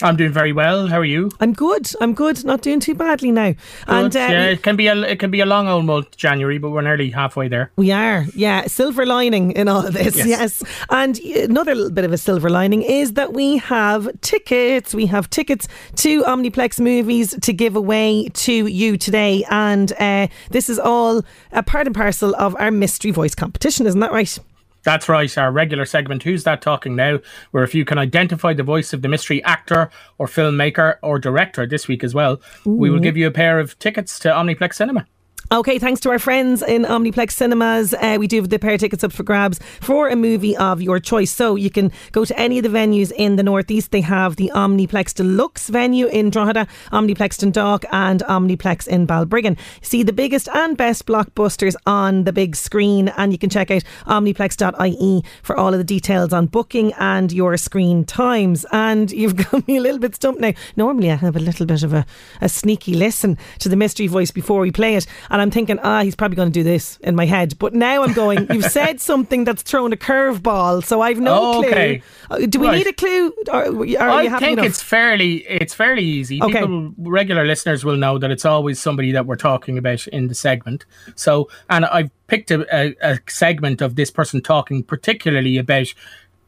[0.00, 0.88] I'm doing very well.
[0.88, 1.30] How are you?
[1.40, 1.90] I'm good.
[2.00, 2.44] I'm good.
[2.44, 3.52] Not doing too badly now.
[3.52, 3.58] Good.
[3.86, 6.58] And uh, yeah, it can be a it can be a long old month, January,
[6.58, 7.70] but we're nearly halfway there.
[7.76, 8.26] We are.
[8.34, 10.16] Yeah, silver lining in all of this.
[10.16, 10.26] Yes.
[10.26, 10.64] yes.
[10.90, 14.94] And another little bit of a silver lining is that we have tickets.
[14.94, 20.68] We have tickets to Omniplex movies to give away to you today, and uh, this
[20.68, 23.86] is all a part and parcel of our mystery voice competition.
[23.86, 24.38] Isn't that right?
[24.84, 27.20] That's right, our regular segment, Who's That Talking Now?
[27.52, 31.66] Where if you can identify the voice of the mystery actor or filmmaker or director
[31.66, 35.06] this week as well, we will give you a pair of tickets to Omniplex Cinema.
[35.52, 37.92] Okay, thanks to our friends in Omniplex Cinemas.
[37.92, 40.80] Uh, we do have the pair of tickets up for grabs for a movie of
[40.80, 41.30] your choice.
[41.30, 43.90] So you can go to any of the venues in the Northeast.
[43.90, 49.58] They have the Omniplex Deluxe venue in Drogheda, Omniplex Dundalk, and Omniplex in Balbriggan.
[49.82, 53.84] See the biggest and best blockbusters on the big screen, and you can check out
[54.06, 58.64] omniplex.ie for all of the details on booking and your screen times.
[58.72, 60.54] And you've got me a little bit stumped now.
[60.76, 62.06] Normally, I have a little bit of a,
[62.40, 66.02] a sneaky listen to the mystery voice before we play it, and I'm thinking, ah,
[66.02, 67.58] he's probably going to do this in my head.
[67.58, 71.58] But now I'm going, you've said something that's thrown a curveball, so I've no Oh,
[71.64, 71.98] okay.
[72.28, 72.44] clue.
[72.44, 72.76] Uh, Do we Right.
[72.78, 73.32] need a clue?
[73.52, 73.64] Or
[74.00, 74.66] are I think enough?
[74.66, 76.40] it's fairly it's fairly easy.
[76.42, 76.60] Okay.
[76.60, 80.34] People, regular listeners will know that it's always somebody that we're talking about in the
[80.34, 80.86] segment.
[81.16, 85.92] So, and I've picked a, a, a segment of this person talking particularly about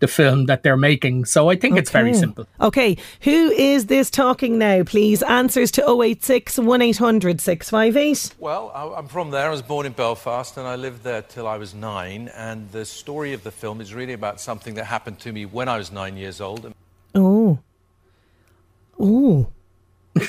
[0.01, 1.25] the film that they're making.
[1.25, 2.47] So I think it's very simple.
[2.61, 5.23] Okay, who is this talking now, please?
[5.23, 8.35] Answers to 086 1800 658.
[8.39, 9.47] Well, I- I'm from there.
[9.47, 12.29] I was born in Belfast and I lived there till I was nine.
[12.35, 15.69] And the story of the film is really about something that happened to me when
[15.69, 16.73] I was nine years old.
[17.15, 17.59] Oh.
[18.99, 19.49] Oh.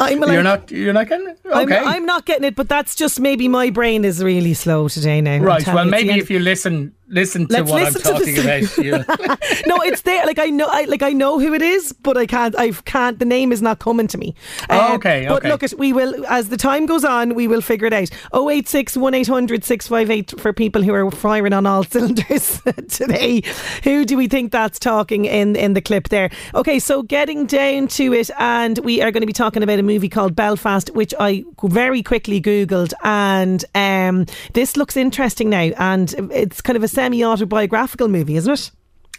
[0.00, 1.40] I'm like, you're not you're not getting it?
[1.52, 1.78] I'm, Okay.
[1.78, 5.38] I'm not getting it, but that's just maybe my brain is really slow today now.
[5.38, 5.66] Right.
[5.66, 8.38] Well, you, it's the maybe if you listen listen to Let's what listen I'm talking
[8.38, 10.24] about, no, it's there.
[10.26, 12.56] Like I know, I like I know who it is, but I can't.
[12.58, 13.18] I can't.
[13.18, 14.34] The name is not coming to me.
[14.70, 17.86] Oh, okay, But look, at we will as the time goes on, we will figure
[17.86, 18.10] it out.
[18.34, 23.42] 086 1800 658 for people who are firing on all cylinders today.
[23.84, 26.30] Who do we think that's talking in in the clip there?
[26.54, 29.82] Okay, so getting down to it, and we are going to be talking about a
[29.82, 36.14] movie called Belfast, which I very quickly googled, and um, this looks interesting now, and
[36.32, 38.70] it's kind of a semi autobiographical movie, isn't it?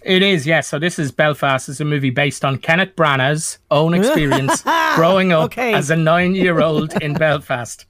[0.03, 0.67] It is, yes.
[0.67, 1.69] So this is Belfast.
[1.69, 4.63] It's a movie based on Kenneth Branagh's own experience
[4.95, 5.73] growing up Okay.
[5.73, 7.85] as a nine-year-old in Belfast.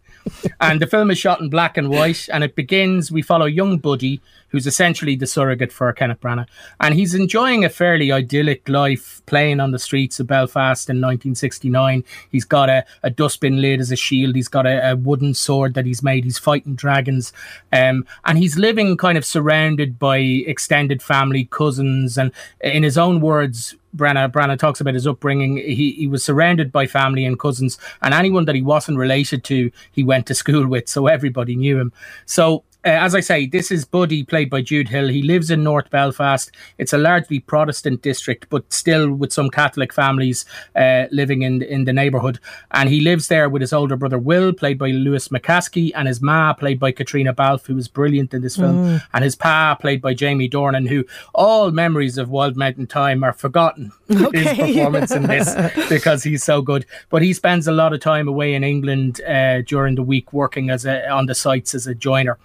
[0.62, 3.12] And the film is shot in black and white, and it begins.
[3.12, 6.47] We follow young Buddy, who's essentially the surrogate for Kenneth Branagh,
[6.79, 12.03] and he's enjoying a fairly idyllic life, playing on the streets of Belfast in 1969.
[12.32, 14.36] He's got a, a dustbin lid as a shield.
[14.36, 16.23] He's got a, a wooden sword that he's made.
[16.23, 17.32] He's fighting dragons,
[17.71, 23.21] um, and he's living kind of surrounded by extended family, cousins, and in his own
[23.21, 25.58] words, Branagh, Branagh talks about his upbringing.
[25.58, 29.71] He he was surrounded by family and cousins, and anyone that he wasn't related to,
[29.91, 31.91] he went to school with, so everybody knew him.
[32.25, 32.63] So.
[32.85, 35.09] Uh, as I say, this is Buddy, played by Jude Hill.
[35.09, 36.49] He lives in North Belfast.
[36.77, 40.45] It's a largely Protestant district, but still with some Catholic families
[40.77, 42.39] uh, living in in the neighbourhood.
[42.71, 46.21] And he lives there with his older brother Will, played by Lewis McAskie, and his
[46.21, 49.01] ma, played by Caitríona Balfe, who was brilliant in this film, Mm.
[49.13, 51.03] and his pa, played by Jamie Dornan, who
[51.35, 53.91] all memories of Wild Mountain Thyme are forgotten.
[54.07, 55.53] His performance in this
[55.89, 56.85] because he's so good.
[57.09, 60.69] But he spends a lot of time away in England uh, during the week working
[60.69, 62.37] as a, on the sites as a joiner.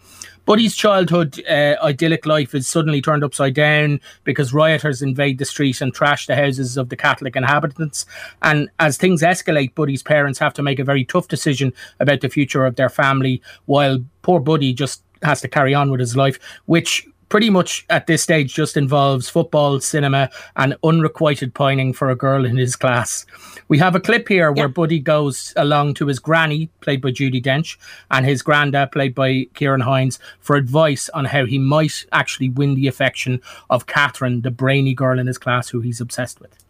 [0.47, 5.81] Buddy's childhood uh, idyllic life is suddenly turned upside down because rioters invade the street
[5.81, 8.05] and trash the houses of the Catholic inhabitants.
[8.43, 12.29] And as things escalate, Buddy's parents have to make a very tough decision about the
[12.29, 16.39] future of their family, while poor Buddy just has to carry on with his life,
[16.67, 22.15] which pretty much at this stage just involves football, cinema, and unrequited pining for a
[22.15, 23.27] girl in his class.
[23.67, 27.43] We have a clip here where Buddy goes along to his granny, played by Judi
[27.43, 27.77] Dench,
[28.13, 32.77] and his granda, played by Ciarán Hinds, for advice on how he might actually win
[32.77, 36.65] the affection of Catherine, the brainy girl in his class who he's obsessed with.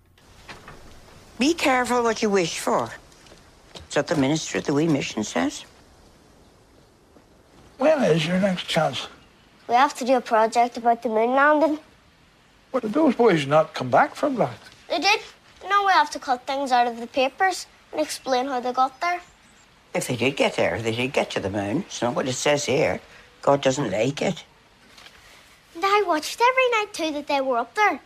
[1.38, 2.88] Be careful what you wish for.
[3.90, 5.66] Is that the minister at the wee mission says?
[7.76, 9.08] When is your next chance?
[9.68, 11.78] We have to do a project about the moon landing.
[12.70, 14.58] What did those boys not come back from that?
[14.90, 15.20] They did.
[15.68, 19.00] Now we have to cut things out of the papers and explain how they got
[19.00, 19.20] there.
[19.94, 21.84] If they did get there, they did get to the moon.
[21.86, 23.00] It's not what it says here.
[23.40, 24.44] God doesn't like it.
[25.74, 27.90] And I watched every night too that they were up there.
[27.90, 28.00] And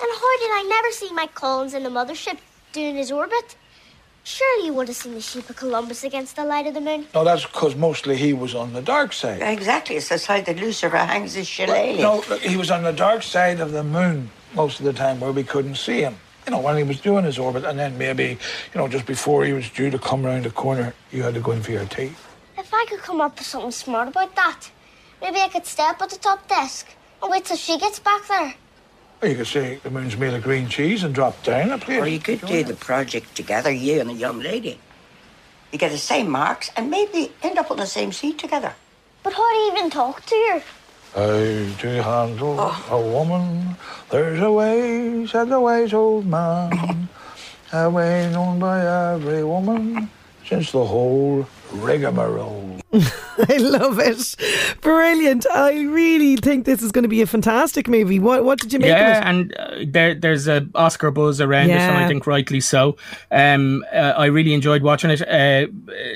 [0.00, 2.38] how did I never see Mike Collins in the mothership
[2.72, 3.56] doing his orbit?
[4.26, 7.06] Surely you would have seen the shape of Columbia against the light of the moon.
[7.14, 9.42] No, that's because mostly he was on the dark side.
[9.42, 9.96] Exactly.
[9.96, 11.98] It's the side that Lucifer hangs his shillelagh.
[11.98, 15.30] No, he was on the dark side of the moon most of the time where
[15.30, 16.16] we couldn't see him.
[16.46, 19.44] You know, when he was doing his orbit, and then maybe, you know, just before
[19.44, 21.84] he was due to come round the corner, you had to go in for your
[21.84, 22.12] tea.
[22.56, 24.70] If I could come up with something smart about that,
[25.20, 26.86] maybe I could stay up at the top desk
[27.22, 28.54] and wait till she gets back there.
[29.24, 31.98] Or you could say the moon's made of green cheese and drop down a plate.
[31.98, 34.78] Or you could do the project together, you and the young lady.
[35.72, 38.74] You get the same marks and maybe end up on the same seat together.
[39.22, 40.62] But how do you even talk to her?
[41.16, 42.86] Oh, how to handle oh.
[42.90, 43.76] a woman?
[44.10, 47.08] There's a way, said the wise old man.
[47.72, 50.10] A way known by every woman
[50.46, 52.78] since the whole rigmarole.
[53.48, 54.36] I love it.
[54.80, 55.46] Brilliant.
[55.50, 58.20] I really think this is going to be a fantastic movie.
[58.20, 59.28] What What did you make yeah, of it?
[59.28, 62.96] and uh, there, there's a Oscar buzz around this, and I think rightly so.
[63.32, 65.22] Um, uh, I really enjoyed watching it.
[65.22, 65.66] Uh,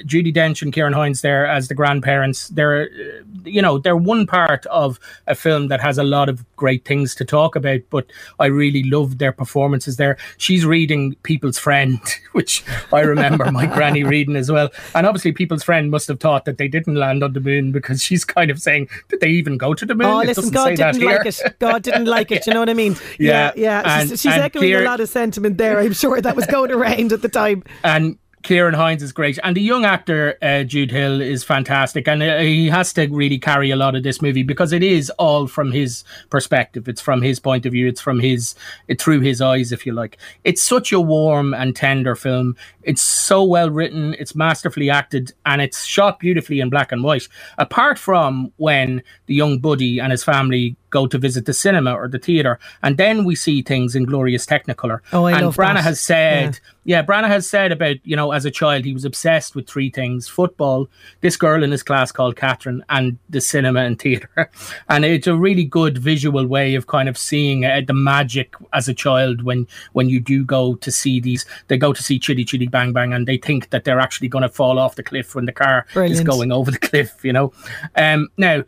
[0.05, 2.49] Judi Dench and Ciarán Hinds there as the grandparents.
[2.49, 6.45] They're, uh, you know, they're one part of a film that has a lot of
[6.57, 7.81] great things to talk about.
[7.91, 8.07] But
[8.39, 10.17] I really loved their performances there.
[10.37, 12.01] She's reading People's Friend,
[12.33, 14.71] which I remember my granny reading as well.
[14.95, 18.03] And obviously, People's Friend must have thought that they didn't land on the moon because
[18.03, 20.77] she's kind of saying, "Did they even go to the moon?" Oh, It listen, God
[20.77, 21.23] didn't like here.
[21.47, 21.59] it.
[21.59, 22.47] God didn't like it.
[22.47, 22.97] You know what I mean?
[23.19, 23.83] Yeah, yeah.
[23.85, 25.81] and- she's she's and echoing Keir- a lot of sentiment there.
[25.81, 27.65] I'm sure that was going around at the time.
[27.83, 32.23] and Ciarán Hinds is great, and the young actor uh, Jude Hill is fantastic, and
[32.23, 35.47] uh, he has to really carry a lot of this movie because it is all
[35.47, 36.89] from his perspective.
[36.89, 37.89] It's from his point of view.
[37.89, 38.55] It's from his,
[38.87, 40.19] it through his eyes, if you like.
[40.45, 42.57] It's such a warm and tender film.
[42.83, 44.15] It's so well written.
[44.19, 47.29] It's masterfully acted, and it's shot beautifully in black and white.
[47.59, 52.09] Apart from when the young Buddy and his family go to visit the cinema or
[52.09, 55.01] the theater, and then we see things in glorious Technicolor.
[55.13, 55.85] Oh, I and love Branagh that.
[55.85, 57.03] has said, yeah.
[57.03, 60.27] Branagh has said about, you know, as a child, he was obsessed with three things
[60.27, 60.89] football,
[61.21, 64.51] this girl in his class called Catherine, and the cinema and theatre.
[64.89, 68.89] And it's a really good visual way of kind of seeing uh, the magic as
[68.89, 71.45] a child when when you do go to see these.
[71.69, 74.43] They go to see Chitty Chitty Bang Bang and they think that they're actually going
[74.43, 77.53] to fall off the cliff when the car is going over the cliff, you know.
[77.97, 78.65] Um, now,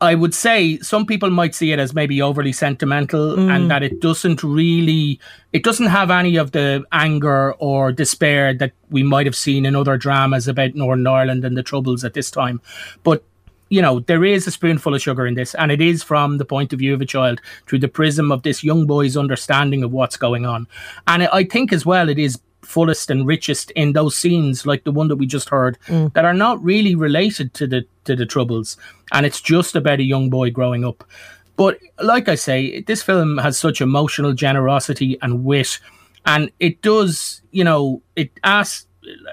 [0.00, 3.50] I would say some people might see it as maybe overly sentimental Mm.
[3.50, 5.18] and that it doesn't really
[5.52, 9.74] it doesn't have any of the anger or despair that we might have seen in
[9.74, 12.60] other dramas about Northern Ireland and the troubles at this time.
[13.02, 13.24] But
[13.70, 16.44] you know, there is a spoonful of sugar in this, and it is from the
[16.46, 19.92] point of view of a child through the prism of this young boy's understanding of
[19.92, 20.66] what's going on.
[21.06, 22.38] And I think as well it is
[22.74, 26.12] fullest and richest in those scenes like the one that we just heard Mm.
[26.14, 28.76] that are not really related to the to the troubles
[29.12, 31.02] and it's just about a young boy growing up
[31.56, 31.78] but
[32.12, 35.80] like i say this film has such emotional generosity and wit
[36.26, 38.84] and it does you know it asks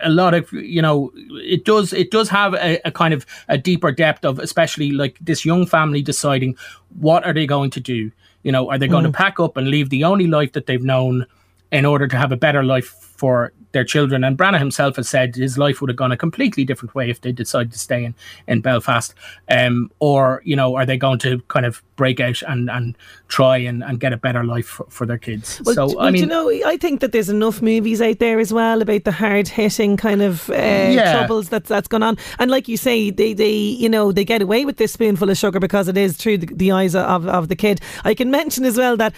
[0.04, 1.12] a lot of you know
[1.54, 5.18] it does it does have a, a kind of a deeper depth of especially like
[5.20, 6.56] this young family deciding
[7.02, 8.10] what are they going to do
[8.44, 9.12] you know are they going Mm.
[9.12, 11.26] to pack up and leave the only life that they've known
[11.72, 14.24] in order to have a better life for their children.
[14.24, 17.20] And Branagh himself has said his life would have gone a completely different way if
[17.22, 18.16] they decided to stay in,
[18.48, 19.14] in Belfast.
[19.50, 22.98] Um, or, you know, are they going to kind of break out and, and
[23.28, 25.62] try and, and get a better life for, for their kids?
[25.66, 28.40] Well, so, d- I mean, you know, I think that there's enough movies out there
[28.40, 31.12] as well about the hard hitting kind of uh, Yeah.
[31.18, 32.18] troubles that's that's gone on.
[32.40, 35.38] And like you say, they, they you know they get away with this spoonful of
[35.38, 37.82] sugar because it is through the, the eyes of, of the kid.
[38.06, 39.14] I can mention as well that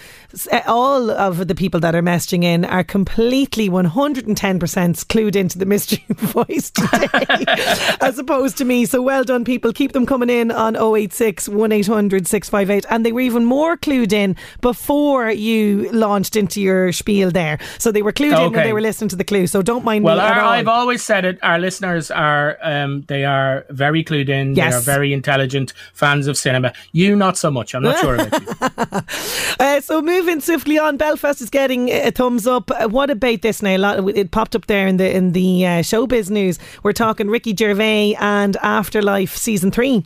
[0.51, 5.65] uh, all of the people that are messaging in are completely 110% clued into the
[5.65, 7.07] mystery voice today,
[8.01, 8.85] as opposed to me.
[8.85, 9.73] So well done, people.
[9.73, 12.85] Keep them coming in on 086 1800 658.
[12.89, 17.59] And they were even more clued in before you launched into your spiel there.
[17.77, 19.47] So they were clued in when they were listening to the clue.
[19.47, 20.49] So don't mind well, me all.
[20.49, 21.39] I've always said it.
[21.43, 24.53] Our listeners are um, they are very clued in.
[24.53, 24.73] They Yes.
[24.73, 26.73] are very intelligent fans of cinema.
[26.91, 27.73] You, not so much.
[27.73, 29.01] I'm not sure about you.
[29.59, 32.69] Uh, so moving swiftly on, Belfast is getting a thumbs up.
[32.91, 33.76] What about this now?
[33.77, 36.57] A lot, it popped up there in the in the uh, showbiz news.
[36.81, 40.03] We're talking Ricky Gervais and Afterlife season three.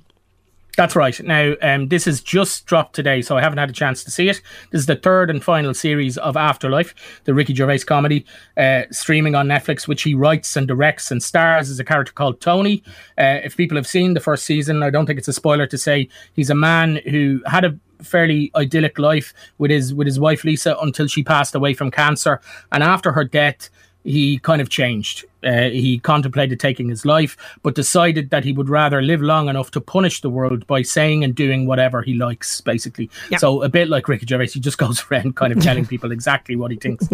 [0.75, 1.17] That's right.
[1.23, 4.27] Now, um, this is just dropped today, so I haven't had a chance to see
[4.27, 4.41] it.
[4.71, 6.93] This is the third and final series of Afterlife,
[7.23, 8.25] the Ricky Gervais comedy,
[8.57, 12.41] uh, streaming on Netflix, which he writes and directs and stars as a character called
[12.41, 12.83] Tony.
[13.17, 15.77] Uh, if people have seen the first season, I don't think it's a spoiler to
[15.77, 20.43] say he's a man who had a fairly idyllic life with his with his wife
[20.43, 22.41] Lisa until she passed away from cancer,
[22.71, 23.69] and after her death
[24.03, 25.25] he kind of changed.
[25.43, 29.71] Uh, he contemplated taking his life, but decided that he would rather live long enough
[29.71, 33.09] to punish the world by saying and doing whatever he likes, basically.
[33.29, 33.37] Yeah.
[33.37, 36.55] So a bit like Ricky Gervais, he just goes around kind of telling people exactly
[36.55, 37.07] what he thinks.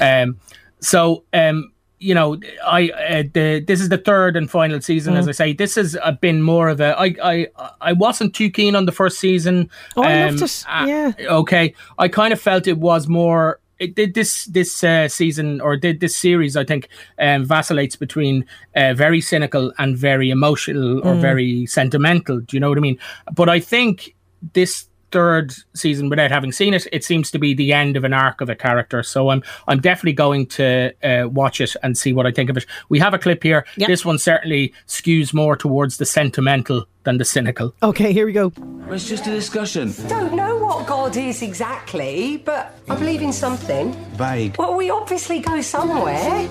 [0.00, 0.38] um,
[0.80, 5.16] so um, you know, I uh, the this is the third and final season.
[5.16, 5.28] As Mm.
[5.28, 6.98] I say, this has uh, been more of a.
[6.98, 7.46] I I
[7.80, 9.68] I wasn't too keen on the first season.
[9.96, 10.64] Oh, I Um, loved it.
[10.68, 11.12] uh, yeah.
[11.42, 15.76] okay i kind of felt it was more it did this this uh, season or
[15.76, 16.88] did this series i think
[17.18, 18.44] um, vacillates between
[18.76, 21.20] uh, very cynical and very emotional or Mm.
[21.20, 22.98] very sentimental do you know what i mean
[23.34, 24.14] but i think
[24.54, 26.86] this third season without having seen it.
[26.92, 29.02] It seems to be the end of an arc of a character.
[29.02, 32.56] So I'm I'm definitely going to uh, watch it and see what I think of
[32.56, 32.66] it.
[32.88, 33.64] We have a clip here.
[33.76, 33.88] Yep.
[33.88, 37.74] This one certainly skews more towards the sentimental than the cynical.
[37.82, 38.52] Okay, here we go.
[38.88, 39.92] It's just a discussion.
[40.08, 43.92] Don't know what God is exactly, but I believe in something.
[44.16, 44.56] Vague.
[44.58, 46.16] Well, we obviously go somewhere.
[46.16, 46.48] I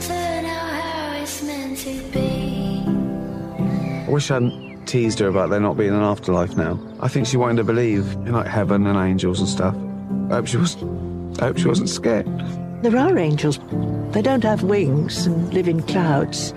[4.07, 6.79] wish I hadn't teased her about there not being an afterlife now.
[6.99, 9.75] I think she wanted to believe in like heaven and angels and stuff.
[10.31, 11.39] I hope she wasn't.
[11.39, 12.25] I hope she wasn't scared.
[12.81, 13.59] There are angels.
[14.13, 16.53] They don't have wings and live in clouds.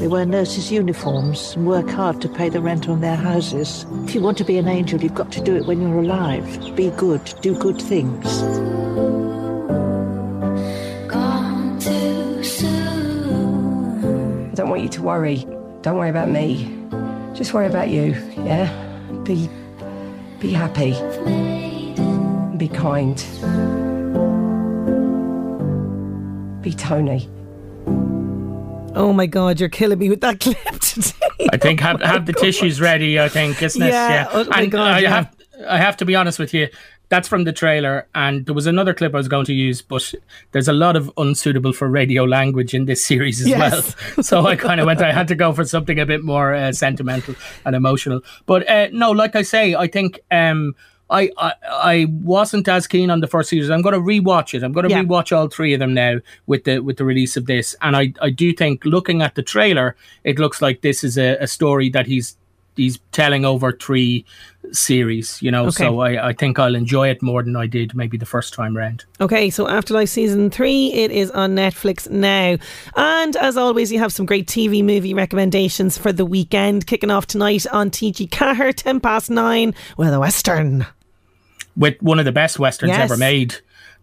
[0.00, 3.86] They wear nurses' uniforms and work hard to pay the rent on their houses.
[4.04, 6.74] If you want to be an angel, you've got to do it when you're alive.
[6.74, 8.42] Be good, do good things.
[14.48, 15.46] I don't want you to worry.
[15.82, 16.75] Don't worry about me.
[17.36, 18.72] Just worry about you, yeah?
[19.24, 19.50] Be
[20.40, 20.92] be happy.
[22.56, 23.16] Be kind.
[26.62, 27.28] Be Tony.
[28.94, 31.48] Oh my God, you're killing me with that clip today.
[31.52, 33.20] I think oh have have the tissues ready.
[33.20, 33.90] I think isn't it?
[33.90, 35.10] Yeah, oh my and God, I yeah.
[35.10, 35.36] have
[35.68, 36.68] I have to be honest with you.
[37.08, 40.12] That's from the trailer, and there was another clip I was going to use, but
[40.52, 43.94] there's a lot of unsuitable for radio language in this series as Yes.
[44.16, 44.22] well.
[44.24, 45.00] So I kind of went.
[45.00, 47.34] I had to go for something a bit more uh, sentimental
[47.64, 48.22] and emotional.
[48.46, 50.20] But uh, no, like I say, I think.
[50.30, 50.74] Um,
[51.08, 53.72] I, I I wasn't as keen on the first season.
[53.72, 54.64] I'm going to rewatch it.
[54.64, 55.04] I'm going to Yeah.
[55.04, 56.16] rewatch all three of them now
[56.48, 57.76] with the with the release of this.
[57.80, 59.94] And I, I do think looking at the trailer,
[60.24, 62.36] it looks like this is a, a story that he's
[62.76, 64.24] he's telling over three
[64.72, 65.40] series.
[65.42, 65.84] You know, Okay.
[65.84, 68.76] so I, I think I'll enjoy it more than I did maybe the first time
[68.76, 69.04] round.
[69.20, 72.56] Okay, so Afterlife season three, it is on Netflix now.
[72.96, 76.86] And as always, you have some great TV movie recommendations for the weekend.
[76.86, 80.86] Kicking off tonight on TG4, 10 past nine, with a Western.
[81.76, 83.10] with one of the best westerns Yes.
[83.10, 83.56] ever made.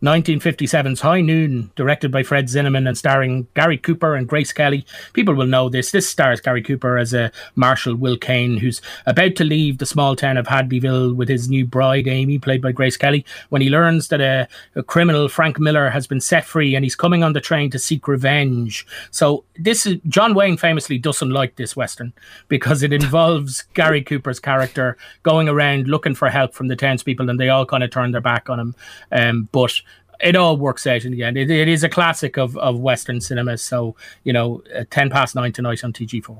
[0.04, 4.86] 1957's High Noon, directed by Fred Zinnemann and starring Gary Cooper and Grace Kelly.
[5.14, 5.92] People will know this.
[5.92, 10.18] This stars Gary Cooper as a Marshal Will Kane, who's about to leave the small
[10.18, 14.10] town of Hadleyville with his new bride, Amy, played by Grace Kelly, when he learns
[14.10, 14.46] that a,
[14.76, 17.80] a criminal, Frank Miller, has been set free and he's coming on the train to
[17.80, 18.86] seek revenge.
[19.10, 22.12] So, this is John Wayne famously doesn't like this Western
[22.50, 27.40] because it involves Gary Cooper's character going around looking for help from the townspeople and
[27.40, 28.76] they all kind of turn their back on him.
[29.14, 29.82] Um, but
[30.24, 31.38] it all works out in the end.
[31.38, 33.58] It, it is a classic of, of Western cinema.
[33.58, 36.40] So, you know, uh, 10 past 9 tonight on TG4.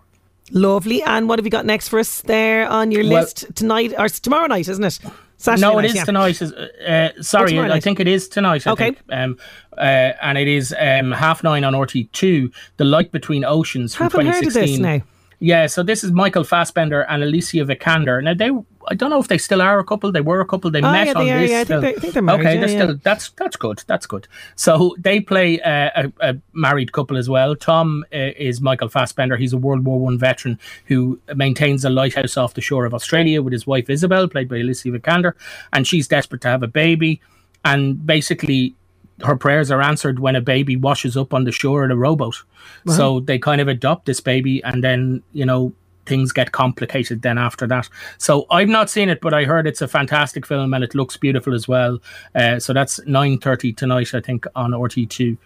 [0.52, 1.02] Lovely.
[1.04, 4.10] And what have you got next for us there on your Well- list tonight, or
[4.10, 5.00] tomorrow night, isn't it?
[5.38, 6.04] Saturday no, night, it is yeah.
[6.06, 6.42] tonight.
[6.42, 8.66] Uh, sorry, I think it is tonight.
[8.66, 8.86] I Okay.
[8.92, 9.00] think.
[9.10, 9.38] Um,
[9.78, 9.82] uh,
[10.22, 14.48] and it is um, half nine on RTÉ2, The Light Between Oceans from Haven't heard
[14.48, 15.02] of this now.
[15.40, 18.24] Yeah, so this is Michael Fassbender and Alicia Vikander.
[18.24, 18.52] Now they,
[18.90, 20.12] I don't know if they still are a couple.
[20.12, 20.70] They were a couple.
[20.72, 21.52] They Oh, met yeah, on they are, this.
[21.52, 21.60] yeah.
[21.62, 22.84] I think they- I think they're married, Okay, yeah, they're yeah.
[22.84, 23.00] still.
[23.04, 23.84] That's that's good.
[23.88, 24.28] That's good.
[24.56, 27.56] So they play uh, a, a married couple as well.
[27.56, 29.38] Tom uh, is Michael Fassbender.
[29.38, 33.42] He's a World War One veteran who maintains a lighthouse off the shore of Australia
[33.42, 35.34] with his wife Isabel, played by Alicia Vikander,
[35.72, 37.22] and she's desperate to have a baby.
[37.66, 38.76] And basically,
[39.24, 42.44] her prayers are answered when a baby washes up on the shore in a rowboat.
[42.86, 42.94] Wow.
[42.94, 45.74] So they kind of adopt this baby, and then you know
[46.06, 47.90] things get complicated then after that.
[48.18, 51.18] So I've not seen it, but I heard it's a fantastic film and it looks
[51.18, 52.00] beautiful as well.
[52.36, 55.38] Uh, so that's nine thirty tonight, I think, on RTÉ two,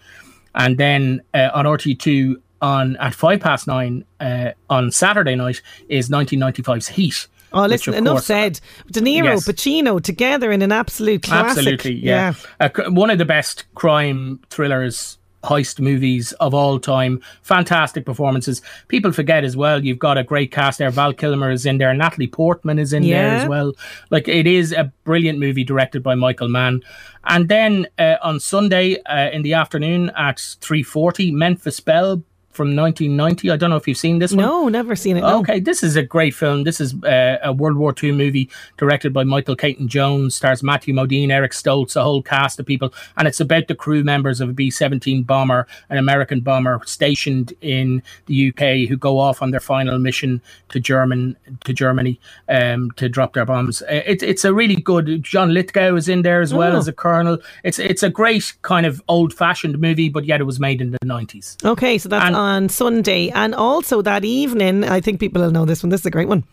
[0.54, 5.62] and then uh, on RTÉ two on at five past nine uh, on Saturday night
[5.88, 7.28] is 1995's Heat.
[7.52, 8.60] Oh, listen, enough course, said.
[8.90, 9.46] De Niro, Yes.
[9.48, 11.58] Pacino together in an absolute classic.
[11.58, 12.34] Absolutely, yeah.
[12.60, 15.16] Uh, one of the best crime thrillers,
[15.48, 17.20] heist movies of all time.
[17.42, 18.62] Fantastic performances.
[18.88, 19.84] People forget as well.
[19.84, 20.90] You've got a great cast there.
[20.90, 21.94] Val Kilmer is in there.
[21.94, 23.72] Natalie Portman is in there as well.
[24.10, 26.82] Like it is a brilliant movie directed by Michael Mann.
[27.24, 32.22] And then uh, on Sunday uh, in the afternoon at three forty, Memphis Belle.
[32.58, 33.52] From 1990.
[33.52, 34.44] I don't know if you've seen this one.
[34.44, 35.20] No, never seen it.
[35.20, 35.38] No.
[35.42, 36.64] Okay, this is a great film.
[36.64, 40.92] This is uh, a World War II movie directed by Michael Caton Jones, stars Matthew
[40.92, 44.48] Modine, Eric Stoltz, a whole cast of people, and it's about the crew members of
[44.48, 49.52] a B 17 bomber, an American bomber stationed in the UK who go off on
[49.52, 53.82] their final mission to German to Germany um, to drop their bombs.
[53.82, 55.22] Uh, It's it's a really good.
[55.22, 56.78] John Lithgow is in there as well Oh.
[56.78, 57.38] as a colonel.
[57.62, 60.90] It's it's a great kind of old fashioned movie, but yet it was made in
[60.90, 61.56] the 90s.
[61.64, 62.34] Okay, so that's on
[62.68, 63.30] Sunday.
[63.30, 65.90] And also that evening, I think people will know this one.
[65.90, 66.44] This is a great one.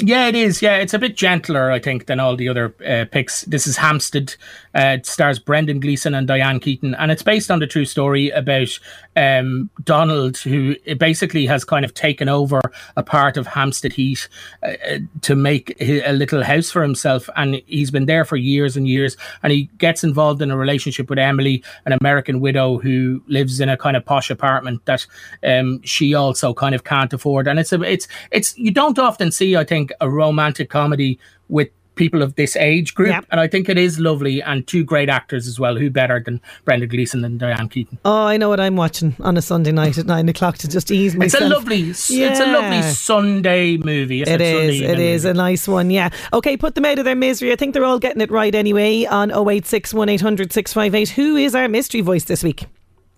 [0.00, 0.62] Yeah, it is.
[0.62, 3.42] Yeah, it's a bit gentler, I think, than all the other uh, picks.
[3.42, 4.36] This is Hampstead.
[4.74, 8.30] Uh, it stars Brendan Gleeson and Diane Keaton, and it's based on the true story
[8.30, 8.78] about
[9.16, 12.60] um, Donald, who basically has kind of taken over
[12.96, 14.28] a part of Hampstead Heath
[14.62, 18.76] uh, uh to make a little house for himself, and he's been there for years
[18.76, 19.16] and years.
[19.42, 23.68] And he gets involved in a relationship with Emily, an American widow who lives in
[23.68, 25.06] a kind of posh apartment that
[25.42, 27.48] um, she also kind of can't afford.
[27.48, 31.18] And it's a, it's it's you don't often see, I think a romantic comedy
[31.48, 31.68] with
[31.98, 33.10] people of this age group.
[33.10, 33.26] Yep.
[33.30, 35.76] And I think it is lovely and two great actors as well.
[35.76, 37.98] Who better than Brendan Gleeson and Diane Keaton?
[38.06, 40.90] Oh, I know what I'm watching on a Sunday night at nine o'clock to just
[40.90, 41.42] ease myself.
[41.42, 41.76] It's a lovely,
[42.16, 42.30] yeah.
[42.30, 44.22] it's a lovely Sunday movie.
[44.22, 44.80] It, it is.
[44.80, 45.30] It is movie.
[45.32, 45.90] a nice one.
[45.90, 46.08] Yeah.
[46.32, 47.52] Okay, put them out of their misery.
[47.52, 51.08] I think they're all getting it right anyway on 086 1800 658.
[51.10, 52.66] Who is our mystery voice this week?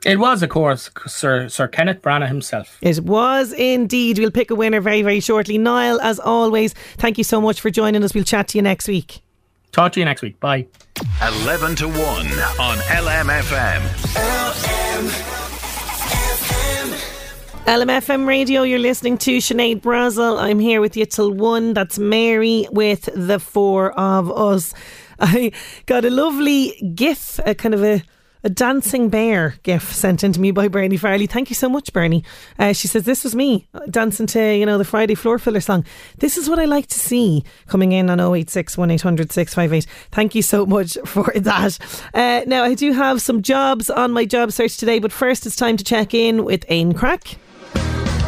[0.05, 2.79] It was, of course, Sir Sir Kenneth Branagh himself.
[2.81, 4.19] It was indeed.
[4.19, 5.59] We'll pick a winner very, very shortly.
[5.59, 8.15] Niall, as always, thank you so much for joining us.
[8.15, 9.21] We'll chat to you next week.
[9.73, 10.41] Talk to you next week.
[10.41, 10.67] Bye.
[11.23, 13.81] 11 to 1 on LMFM.
[17.67, 20.41] LMFM radio, you're listening to Sinead Brazel.
[20.41, 21.73] I'm here with you till one.
[21.75, 24.75] That's Mary with the four of us.
[25.21, 25.53] I
[25.87, 28.03] got a lovely gif, a kind of a
[28.43, 31.27] a dancing bear gif sent in to me by Bernie Farley.
[31.27, 32.25] Thank you so much, Bernie.
[32.59, 35.85] Uh, she says, This was me dancing to, you know, the Friday floor filler song.
[36.19, 39.87] This is what I like to see coming in on 086 1800 658.
[40.11, 41.79] Thank you so much for that.
[42.15, 45.57] Uh, now, I do have some jobs on my job search today, but first it's
[45.57, 47.37] time to check in with Ain Crack.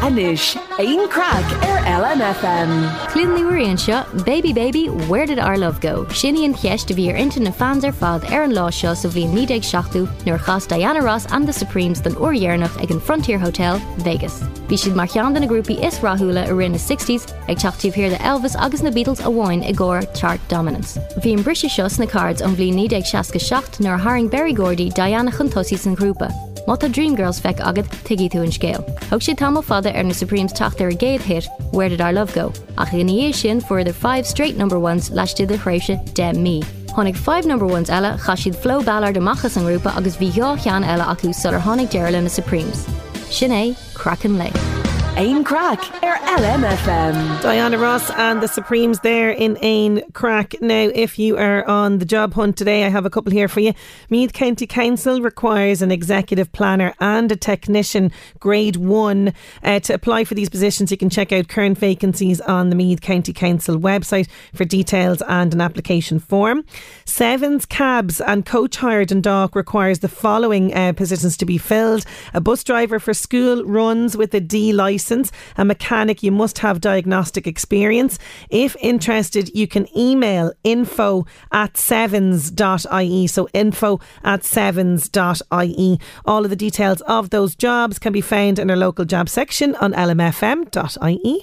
[0.03, 3.15] Anish, Ain Crack, Air LMFM.
[3.15, 6.09] Marion shot, Baby Baby, Where Did Our Love Go?
[6.09, 9.29] Shinny and Kiesh to veer into na fans ar fad Aaron Law show so bhí
[9.33, 13.79] nídeag seachú nuair chas Diana Ross and the Supremes den uhéarnach ag an Frontier Hotel,
[13.99, 14.41] Vegas.
[14.67, 18.11] Bhí siad mar chean na grúpi is rahula a rin na 60s ag teachtíh hir
[18.11, 20.99] de Elvis agus na Beatles a bháin i chart dominance.
[21.23, 24.91] Bhí an brise shows na cards an bhí nídeag seaca seach nuair haring Berry Gordy
[24.91, 26.52] Diana chuntosi san grúpa.
[26.67, 28.85] Mata Dreamgirls feic agad tuigi tú an scéil.
[29.11, 32.33] Thg sé tam fada ar na Supremes tatar a géad hit Where did our love
[32.35, 32.53] go?
[32.79, 36.65] Ach gníé sin for the five straight number ones leiste de chréise de mí.
[36.95, 41.05] Honnig 5 number ones eile chaisiad Flo Ballard amachchas an grúpa agus bhí chean eile
[41.05, 42.87] acu sular honnig deirle na Supremes.
[43.29, 44.53] Sin é crackan lei.
[45.17, 47.43] Ain Crack, Air LMFM.
[47.43, 50.55] Diana Ross and the Supremes there in Ain Crack.
[50.63, 53.61] Now, if you are on the job hunt today, I have a couple here for
[53.61, 53.75] you.
[54.09, 58.11] Meath County Council requires an executive planner and a technician,
[58.41, 59.35] grade one.
[59.63, 63.03] Uh, to apply for these positions, you can check out current vacancies on the Meath
[63.03, 66.65] County Council website for details and an application form.
[67.05, 72.07] Sevens, cabs, and coach hired and Dock requires the following uh, positions to be filled
[72.33, 75.33] a bus driver for school runs with a D licence licence.
[75.57, 78.19] A mechanic, you must have diagnostic experience.
[78.51, 83.27] If interested, you can email info at sevens.ie.
[83.27, 85.99] So info at sevens.ie.
[86.25, 89.75] All of the details of those jobs can be found in our local job section
[89.77, 91.43] on lmfm.ie.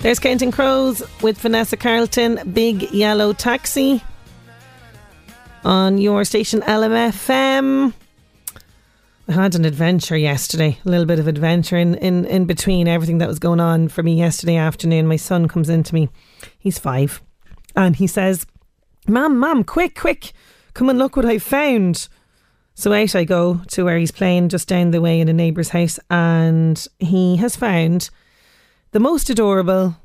[0.00, 4.02] There's Counting Crows with Vanessa Carlton, Big Yellow Taxi
[5.64, 7.92] on your station LMFM.
[9.28, 13.18] I had an adventure yesterday, a little bit of adventure in, in, in between everything
[13.18, 15.06] that was going on for me yesterday afternoon.
[15.06, 16.08] My son comes into me,
[16.58, 17.22] he's five,
[17.76, 18.46] and he says,
[19.06, 20.32] Mom, Mom, quick, quick,
[20.74, 22.08] come and look what I found.
[22.74, 25.68] So out I go to where he's playing just down the way in a neighbour's
[25.68, 28.10] house, and he has found
[28.90, 29.96] the most adorable,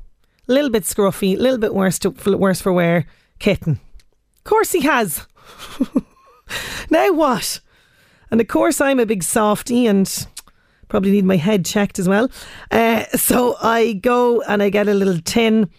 [0.46, 3.04] little bit scruffy, little bit worse, to, worse for wear
[3.40, 3.80] kitten.
[4.38, 5.26] Of course he has.
[6.90, 7.60] now what?
[8.30, 10.26] And of course, I'm a big softy and
[10.88, 12.30] probably need my head checked as well.
[12.70, 15.70] Uh, so I go and I get a little tin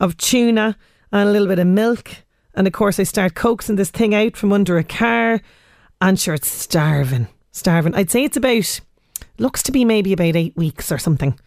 [0.00, 0.76] of tuna
[1.12, 2.10] and a little bit of milk.
[2.54, 5.40] And of course, I start coaxing this thing out from under a car.
[6.00, 7.28] And sure, it's starving.
[7.52, 7.94] Starving.
[7.94, 8.80] I'd say it's about,
[9.38, 11.38] looks to be maybe about eight weeks or something.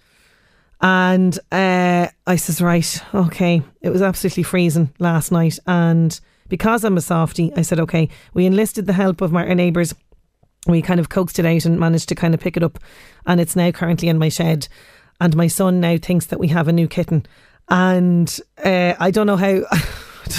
[0.82, 3.62] And uh, I says, right, okay.
[3.82, 5.60] It was absolutely freezing last night.
[5.68, 9.56] And because I'm a softy, I said, okay, we enlisted the help of my, our
[9.56, 9.94] neighbours
[10.68, 12.80] we kind of coaxed it out and managed to kind of pick it up
[13.26, 14.68] and it's now currently in my shed.
[15.22, 17.26] And my son now thinks that we have a new kitten.
[17.68, 19.84] And uh, I don't know how I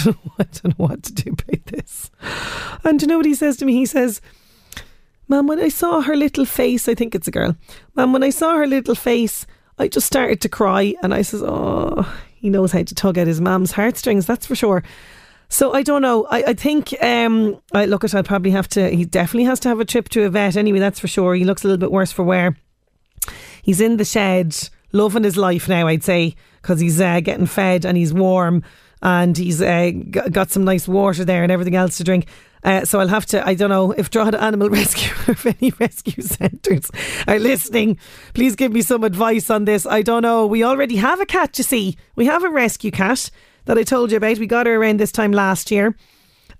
[0.03, 2.11] don't know, I don't know what to do about this.
[2.83, 3.73] And do you know what he says to me?
[3.73, 4.21] He says
[5.27, 7.55] Mom when I saw her little face I think it's a girl
[7.95, 9.45] Mom when I saw her little face
[9.77, 10.95] I just started to cry.
[11.01, 14.55] And I says oh he knows how to tug at his mom's heartstrings that's for
[14.55, 14.83] sure
[15.51, 16.25] so I don't know.
[16.31, 18.15] I, I think um, I look at.
[18.15, 18.89] I'll probably have to.
[18.89, 20.79] He definitely has to have a trip to a vet anyway.
[20.79, 21.35] That's for sure.
[21.35, 22.55] He looks a little bit worse for wear.
[23.61, 27.85] He's in the shed loving his life now, I'd say, because he's uh, getting fed
[27.85, 28.63] and he's warm
[29.01, 29.91] and he's uh,
[30.31, 32.27] got some nice water there and everything else to drink.
[32.63, 35.71] Uh, so I'll have to, I don't know if Drogheda Animal Rescue or if any
[35.79, 36.91] rescue centres
[37.27, 37.97] are listening,
[38.33, 39.85] please give me some advice on this.
[39.85, 40.45] I don't know.
[40.45, 41.97] We already have a cat, you see.
[42.15, 43.31] We have a rescue cat
[43.65, 44.39] that I told you about.
[44.39, 45.95] We got her around this time last year.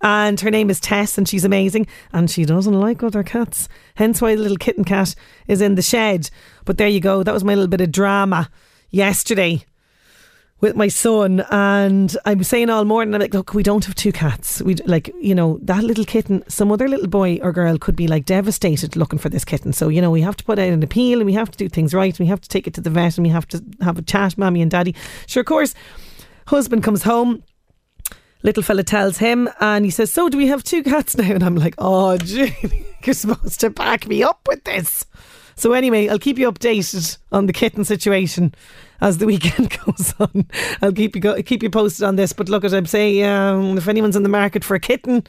[0.04, 1.86] And her name is Tess, and she's amazing.
[2.12, 3.70] And she doesn't like other cats.
[3.96, 5.14] Hence why the little kitten cat
[5.48, 6.30] is in the shed.
[6.66, 7.22] But there you go.
[7.22, 8.50] That was my little bit of drama
[8.90, 9.64] yesterday
[10.60, 11.44] with my son.
[11.52, 14.62] And I'm saying all morning, I'm like, look, we don't have two cats.
[14.62, 16.44] We like, you know, that little kitten.
[16.48, 19.74] Some other little boy or girl could be like devastated looking for this kitten.
[19.74, 21.68] So you know, we have to put out an appeal, and we have to do
[21.68, 23.64] things right, and we have to take it to the vet, and we have to
[23.82, 24.96] have a chat, mommy and daddy.
[25.28, 25.74] Sure, of course.
[26.52, 27.44] Husband comes home
[28.44, 31.24] little fella tells him and he says, So do we have two cats now?
[31.32, 32.54] And I'm like, Oh, gee,
[33.06, 35.06] you're supposed to back me up with this.
[35.56, 38.54] So anyway, I'll keep you updated on the kitten situation
[39.00, 40.48] as the weekend goes on.
[40.82, 42.34] I'll keep you go- keep you posted on this.
[42.34, 45.24] But look, as I'm saying, um, if anyone's in the market for a kitten,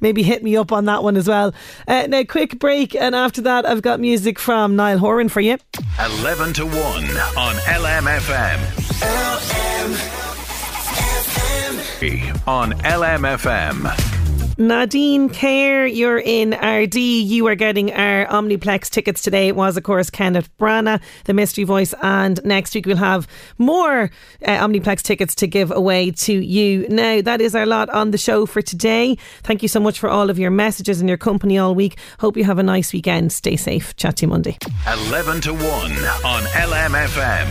[0.00, 1.54] maybe hit me up on that one as well.
[1.88, 5.56] Uh, now, quick break, and after that, I've got music from Niall Horan for you.
[5.98, 8.60] 11 to 1 on LMFM.
[12.00, 14.56] On LMFM.
[14.56, 17.22] Nadine Kerr, you're in Ardee.
[17.26, 19.48] You are getting our Omniplex tickets today.
[19.48, 21.92] It was, of course, Kenneth Branagh, the mystery voice.
[22.00, 23.28] And next week we'll have
[23.58, 24.10] more uh,
[24.46, 26.88] Omniplex tickets to give away to you.
[26.88, 29.18] Now, that is our lot on the show for today.
[29.42, 31.98] Thank you so much for all of your messages and your company all week.
[32.18, 33.30] Hope you have a nice weekend.
[33.30, 33.94] Stay safe.
[33.96, 34.56] Chat to you Monday.
[34.90, 37.50] 11 to 1 on LMFM.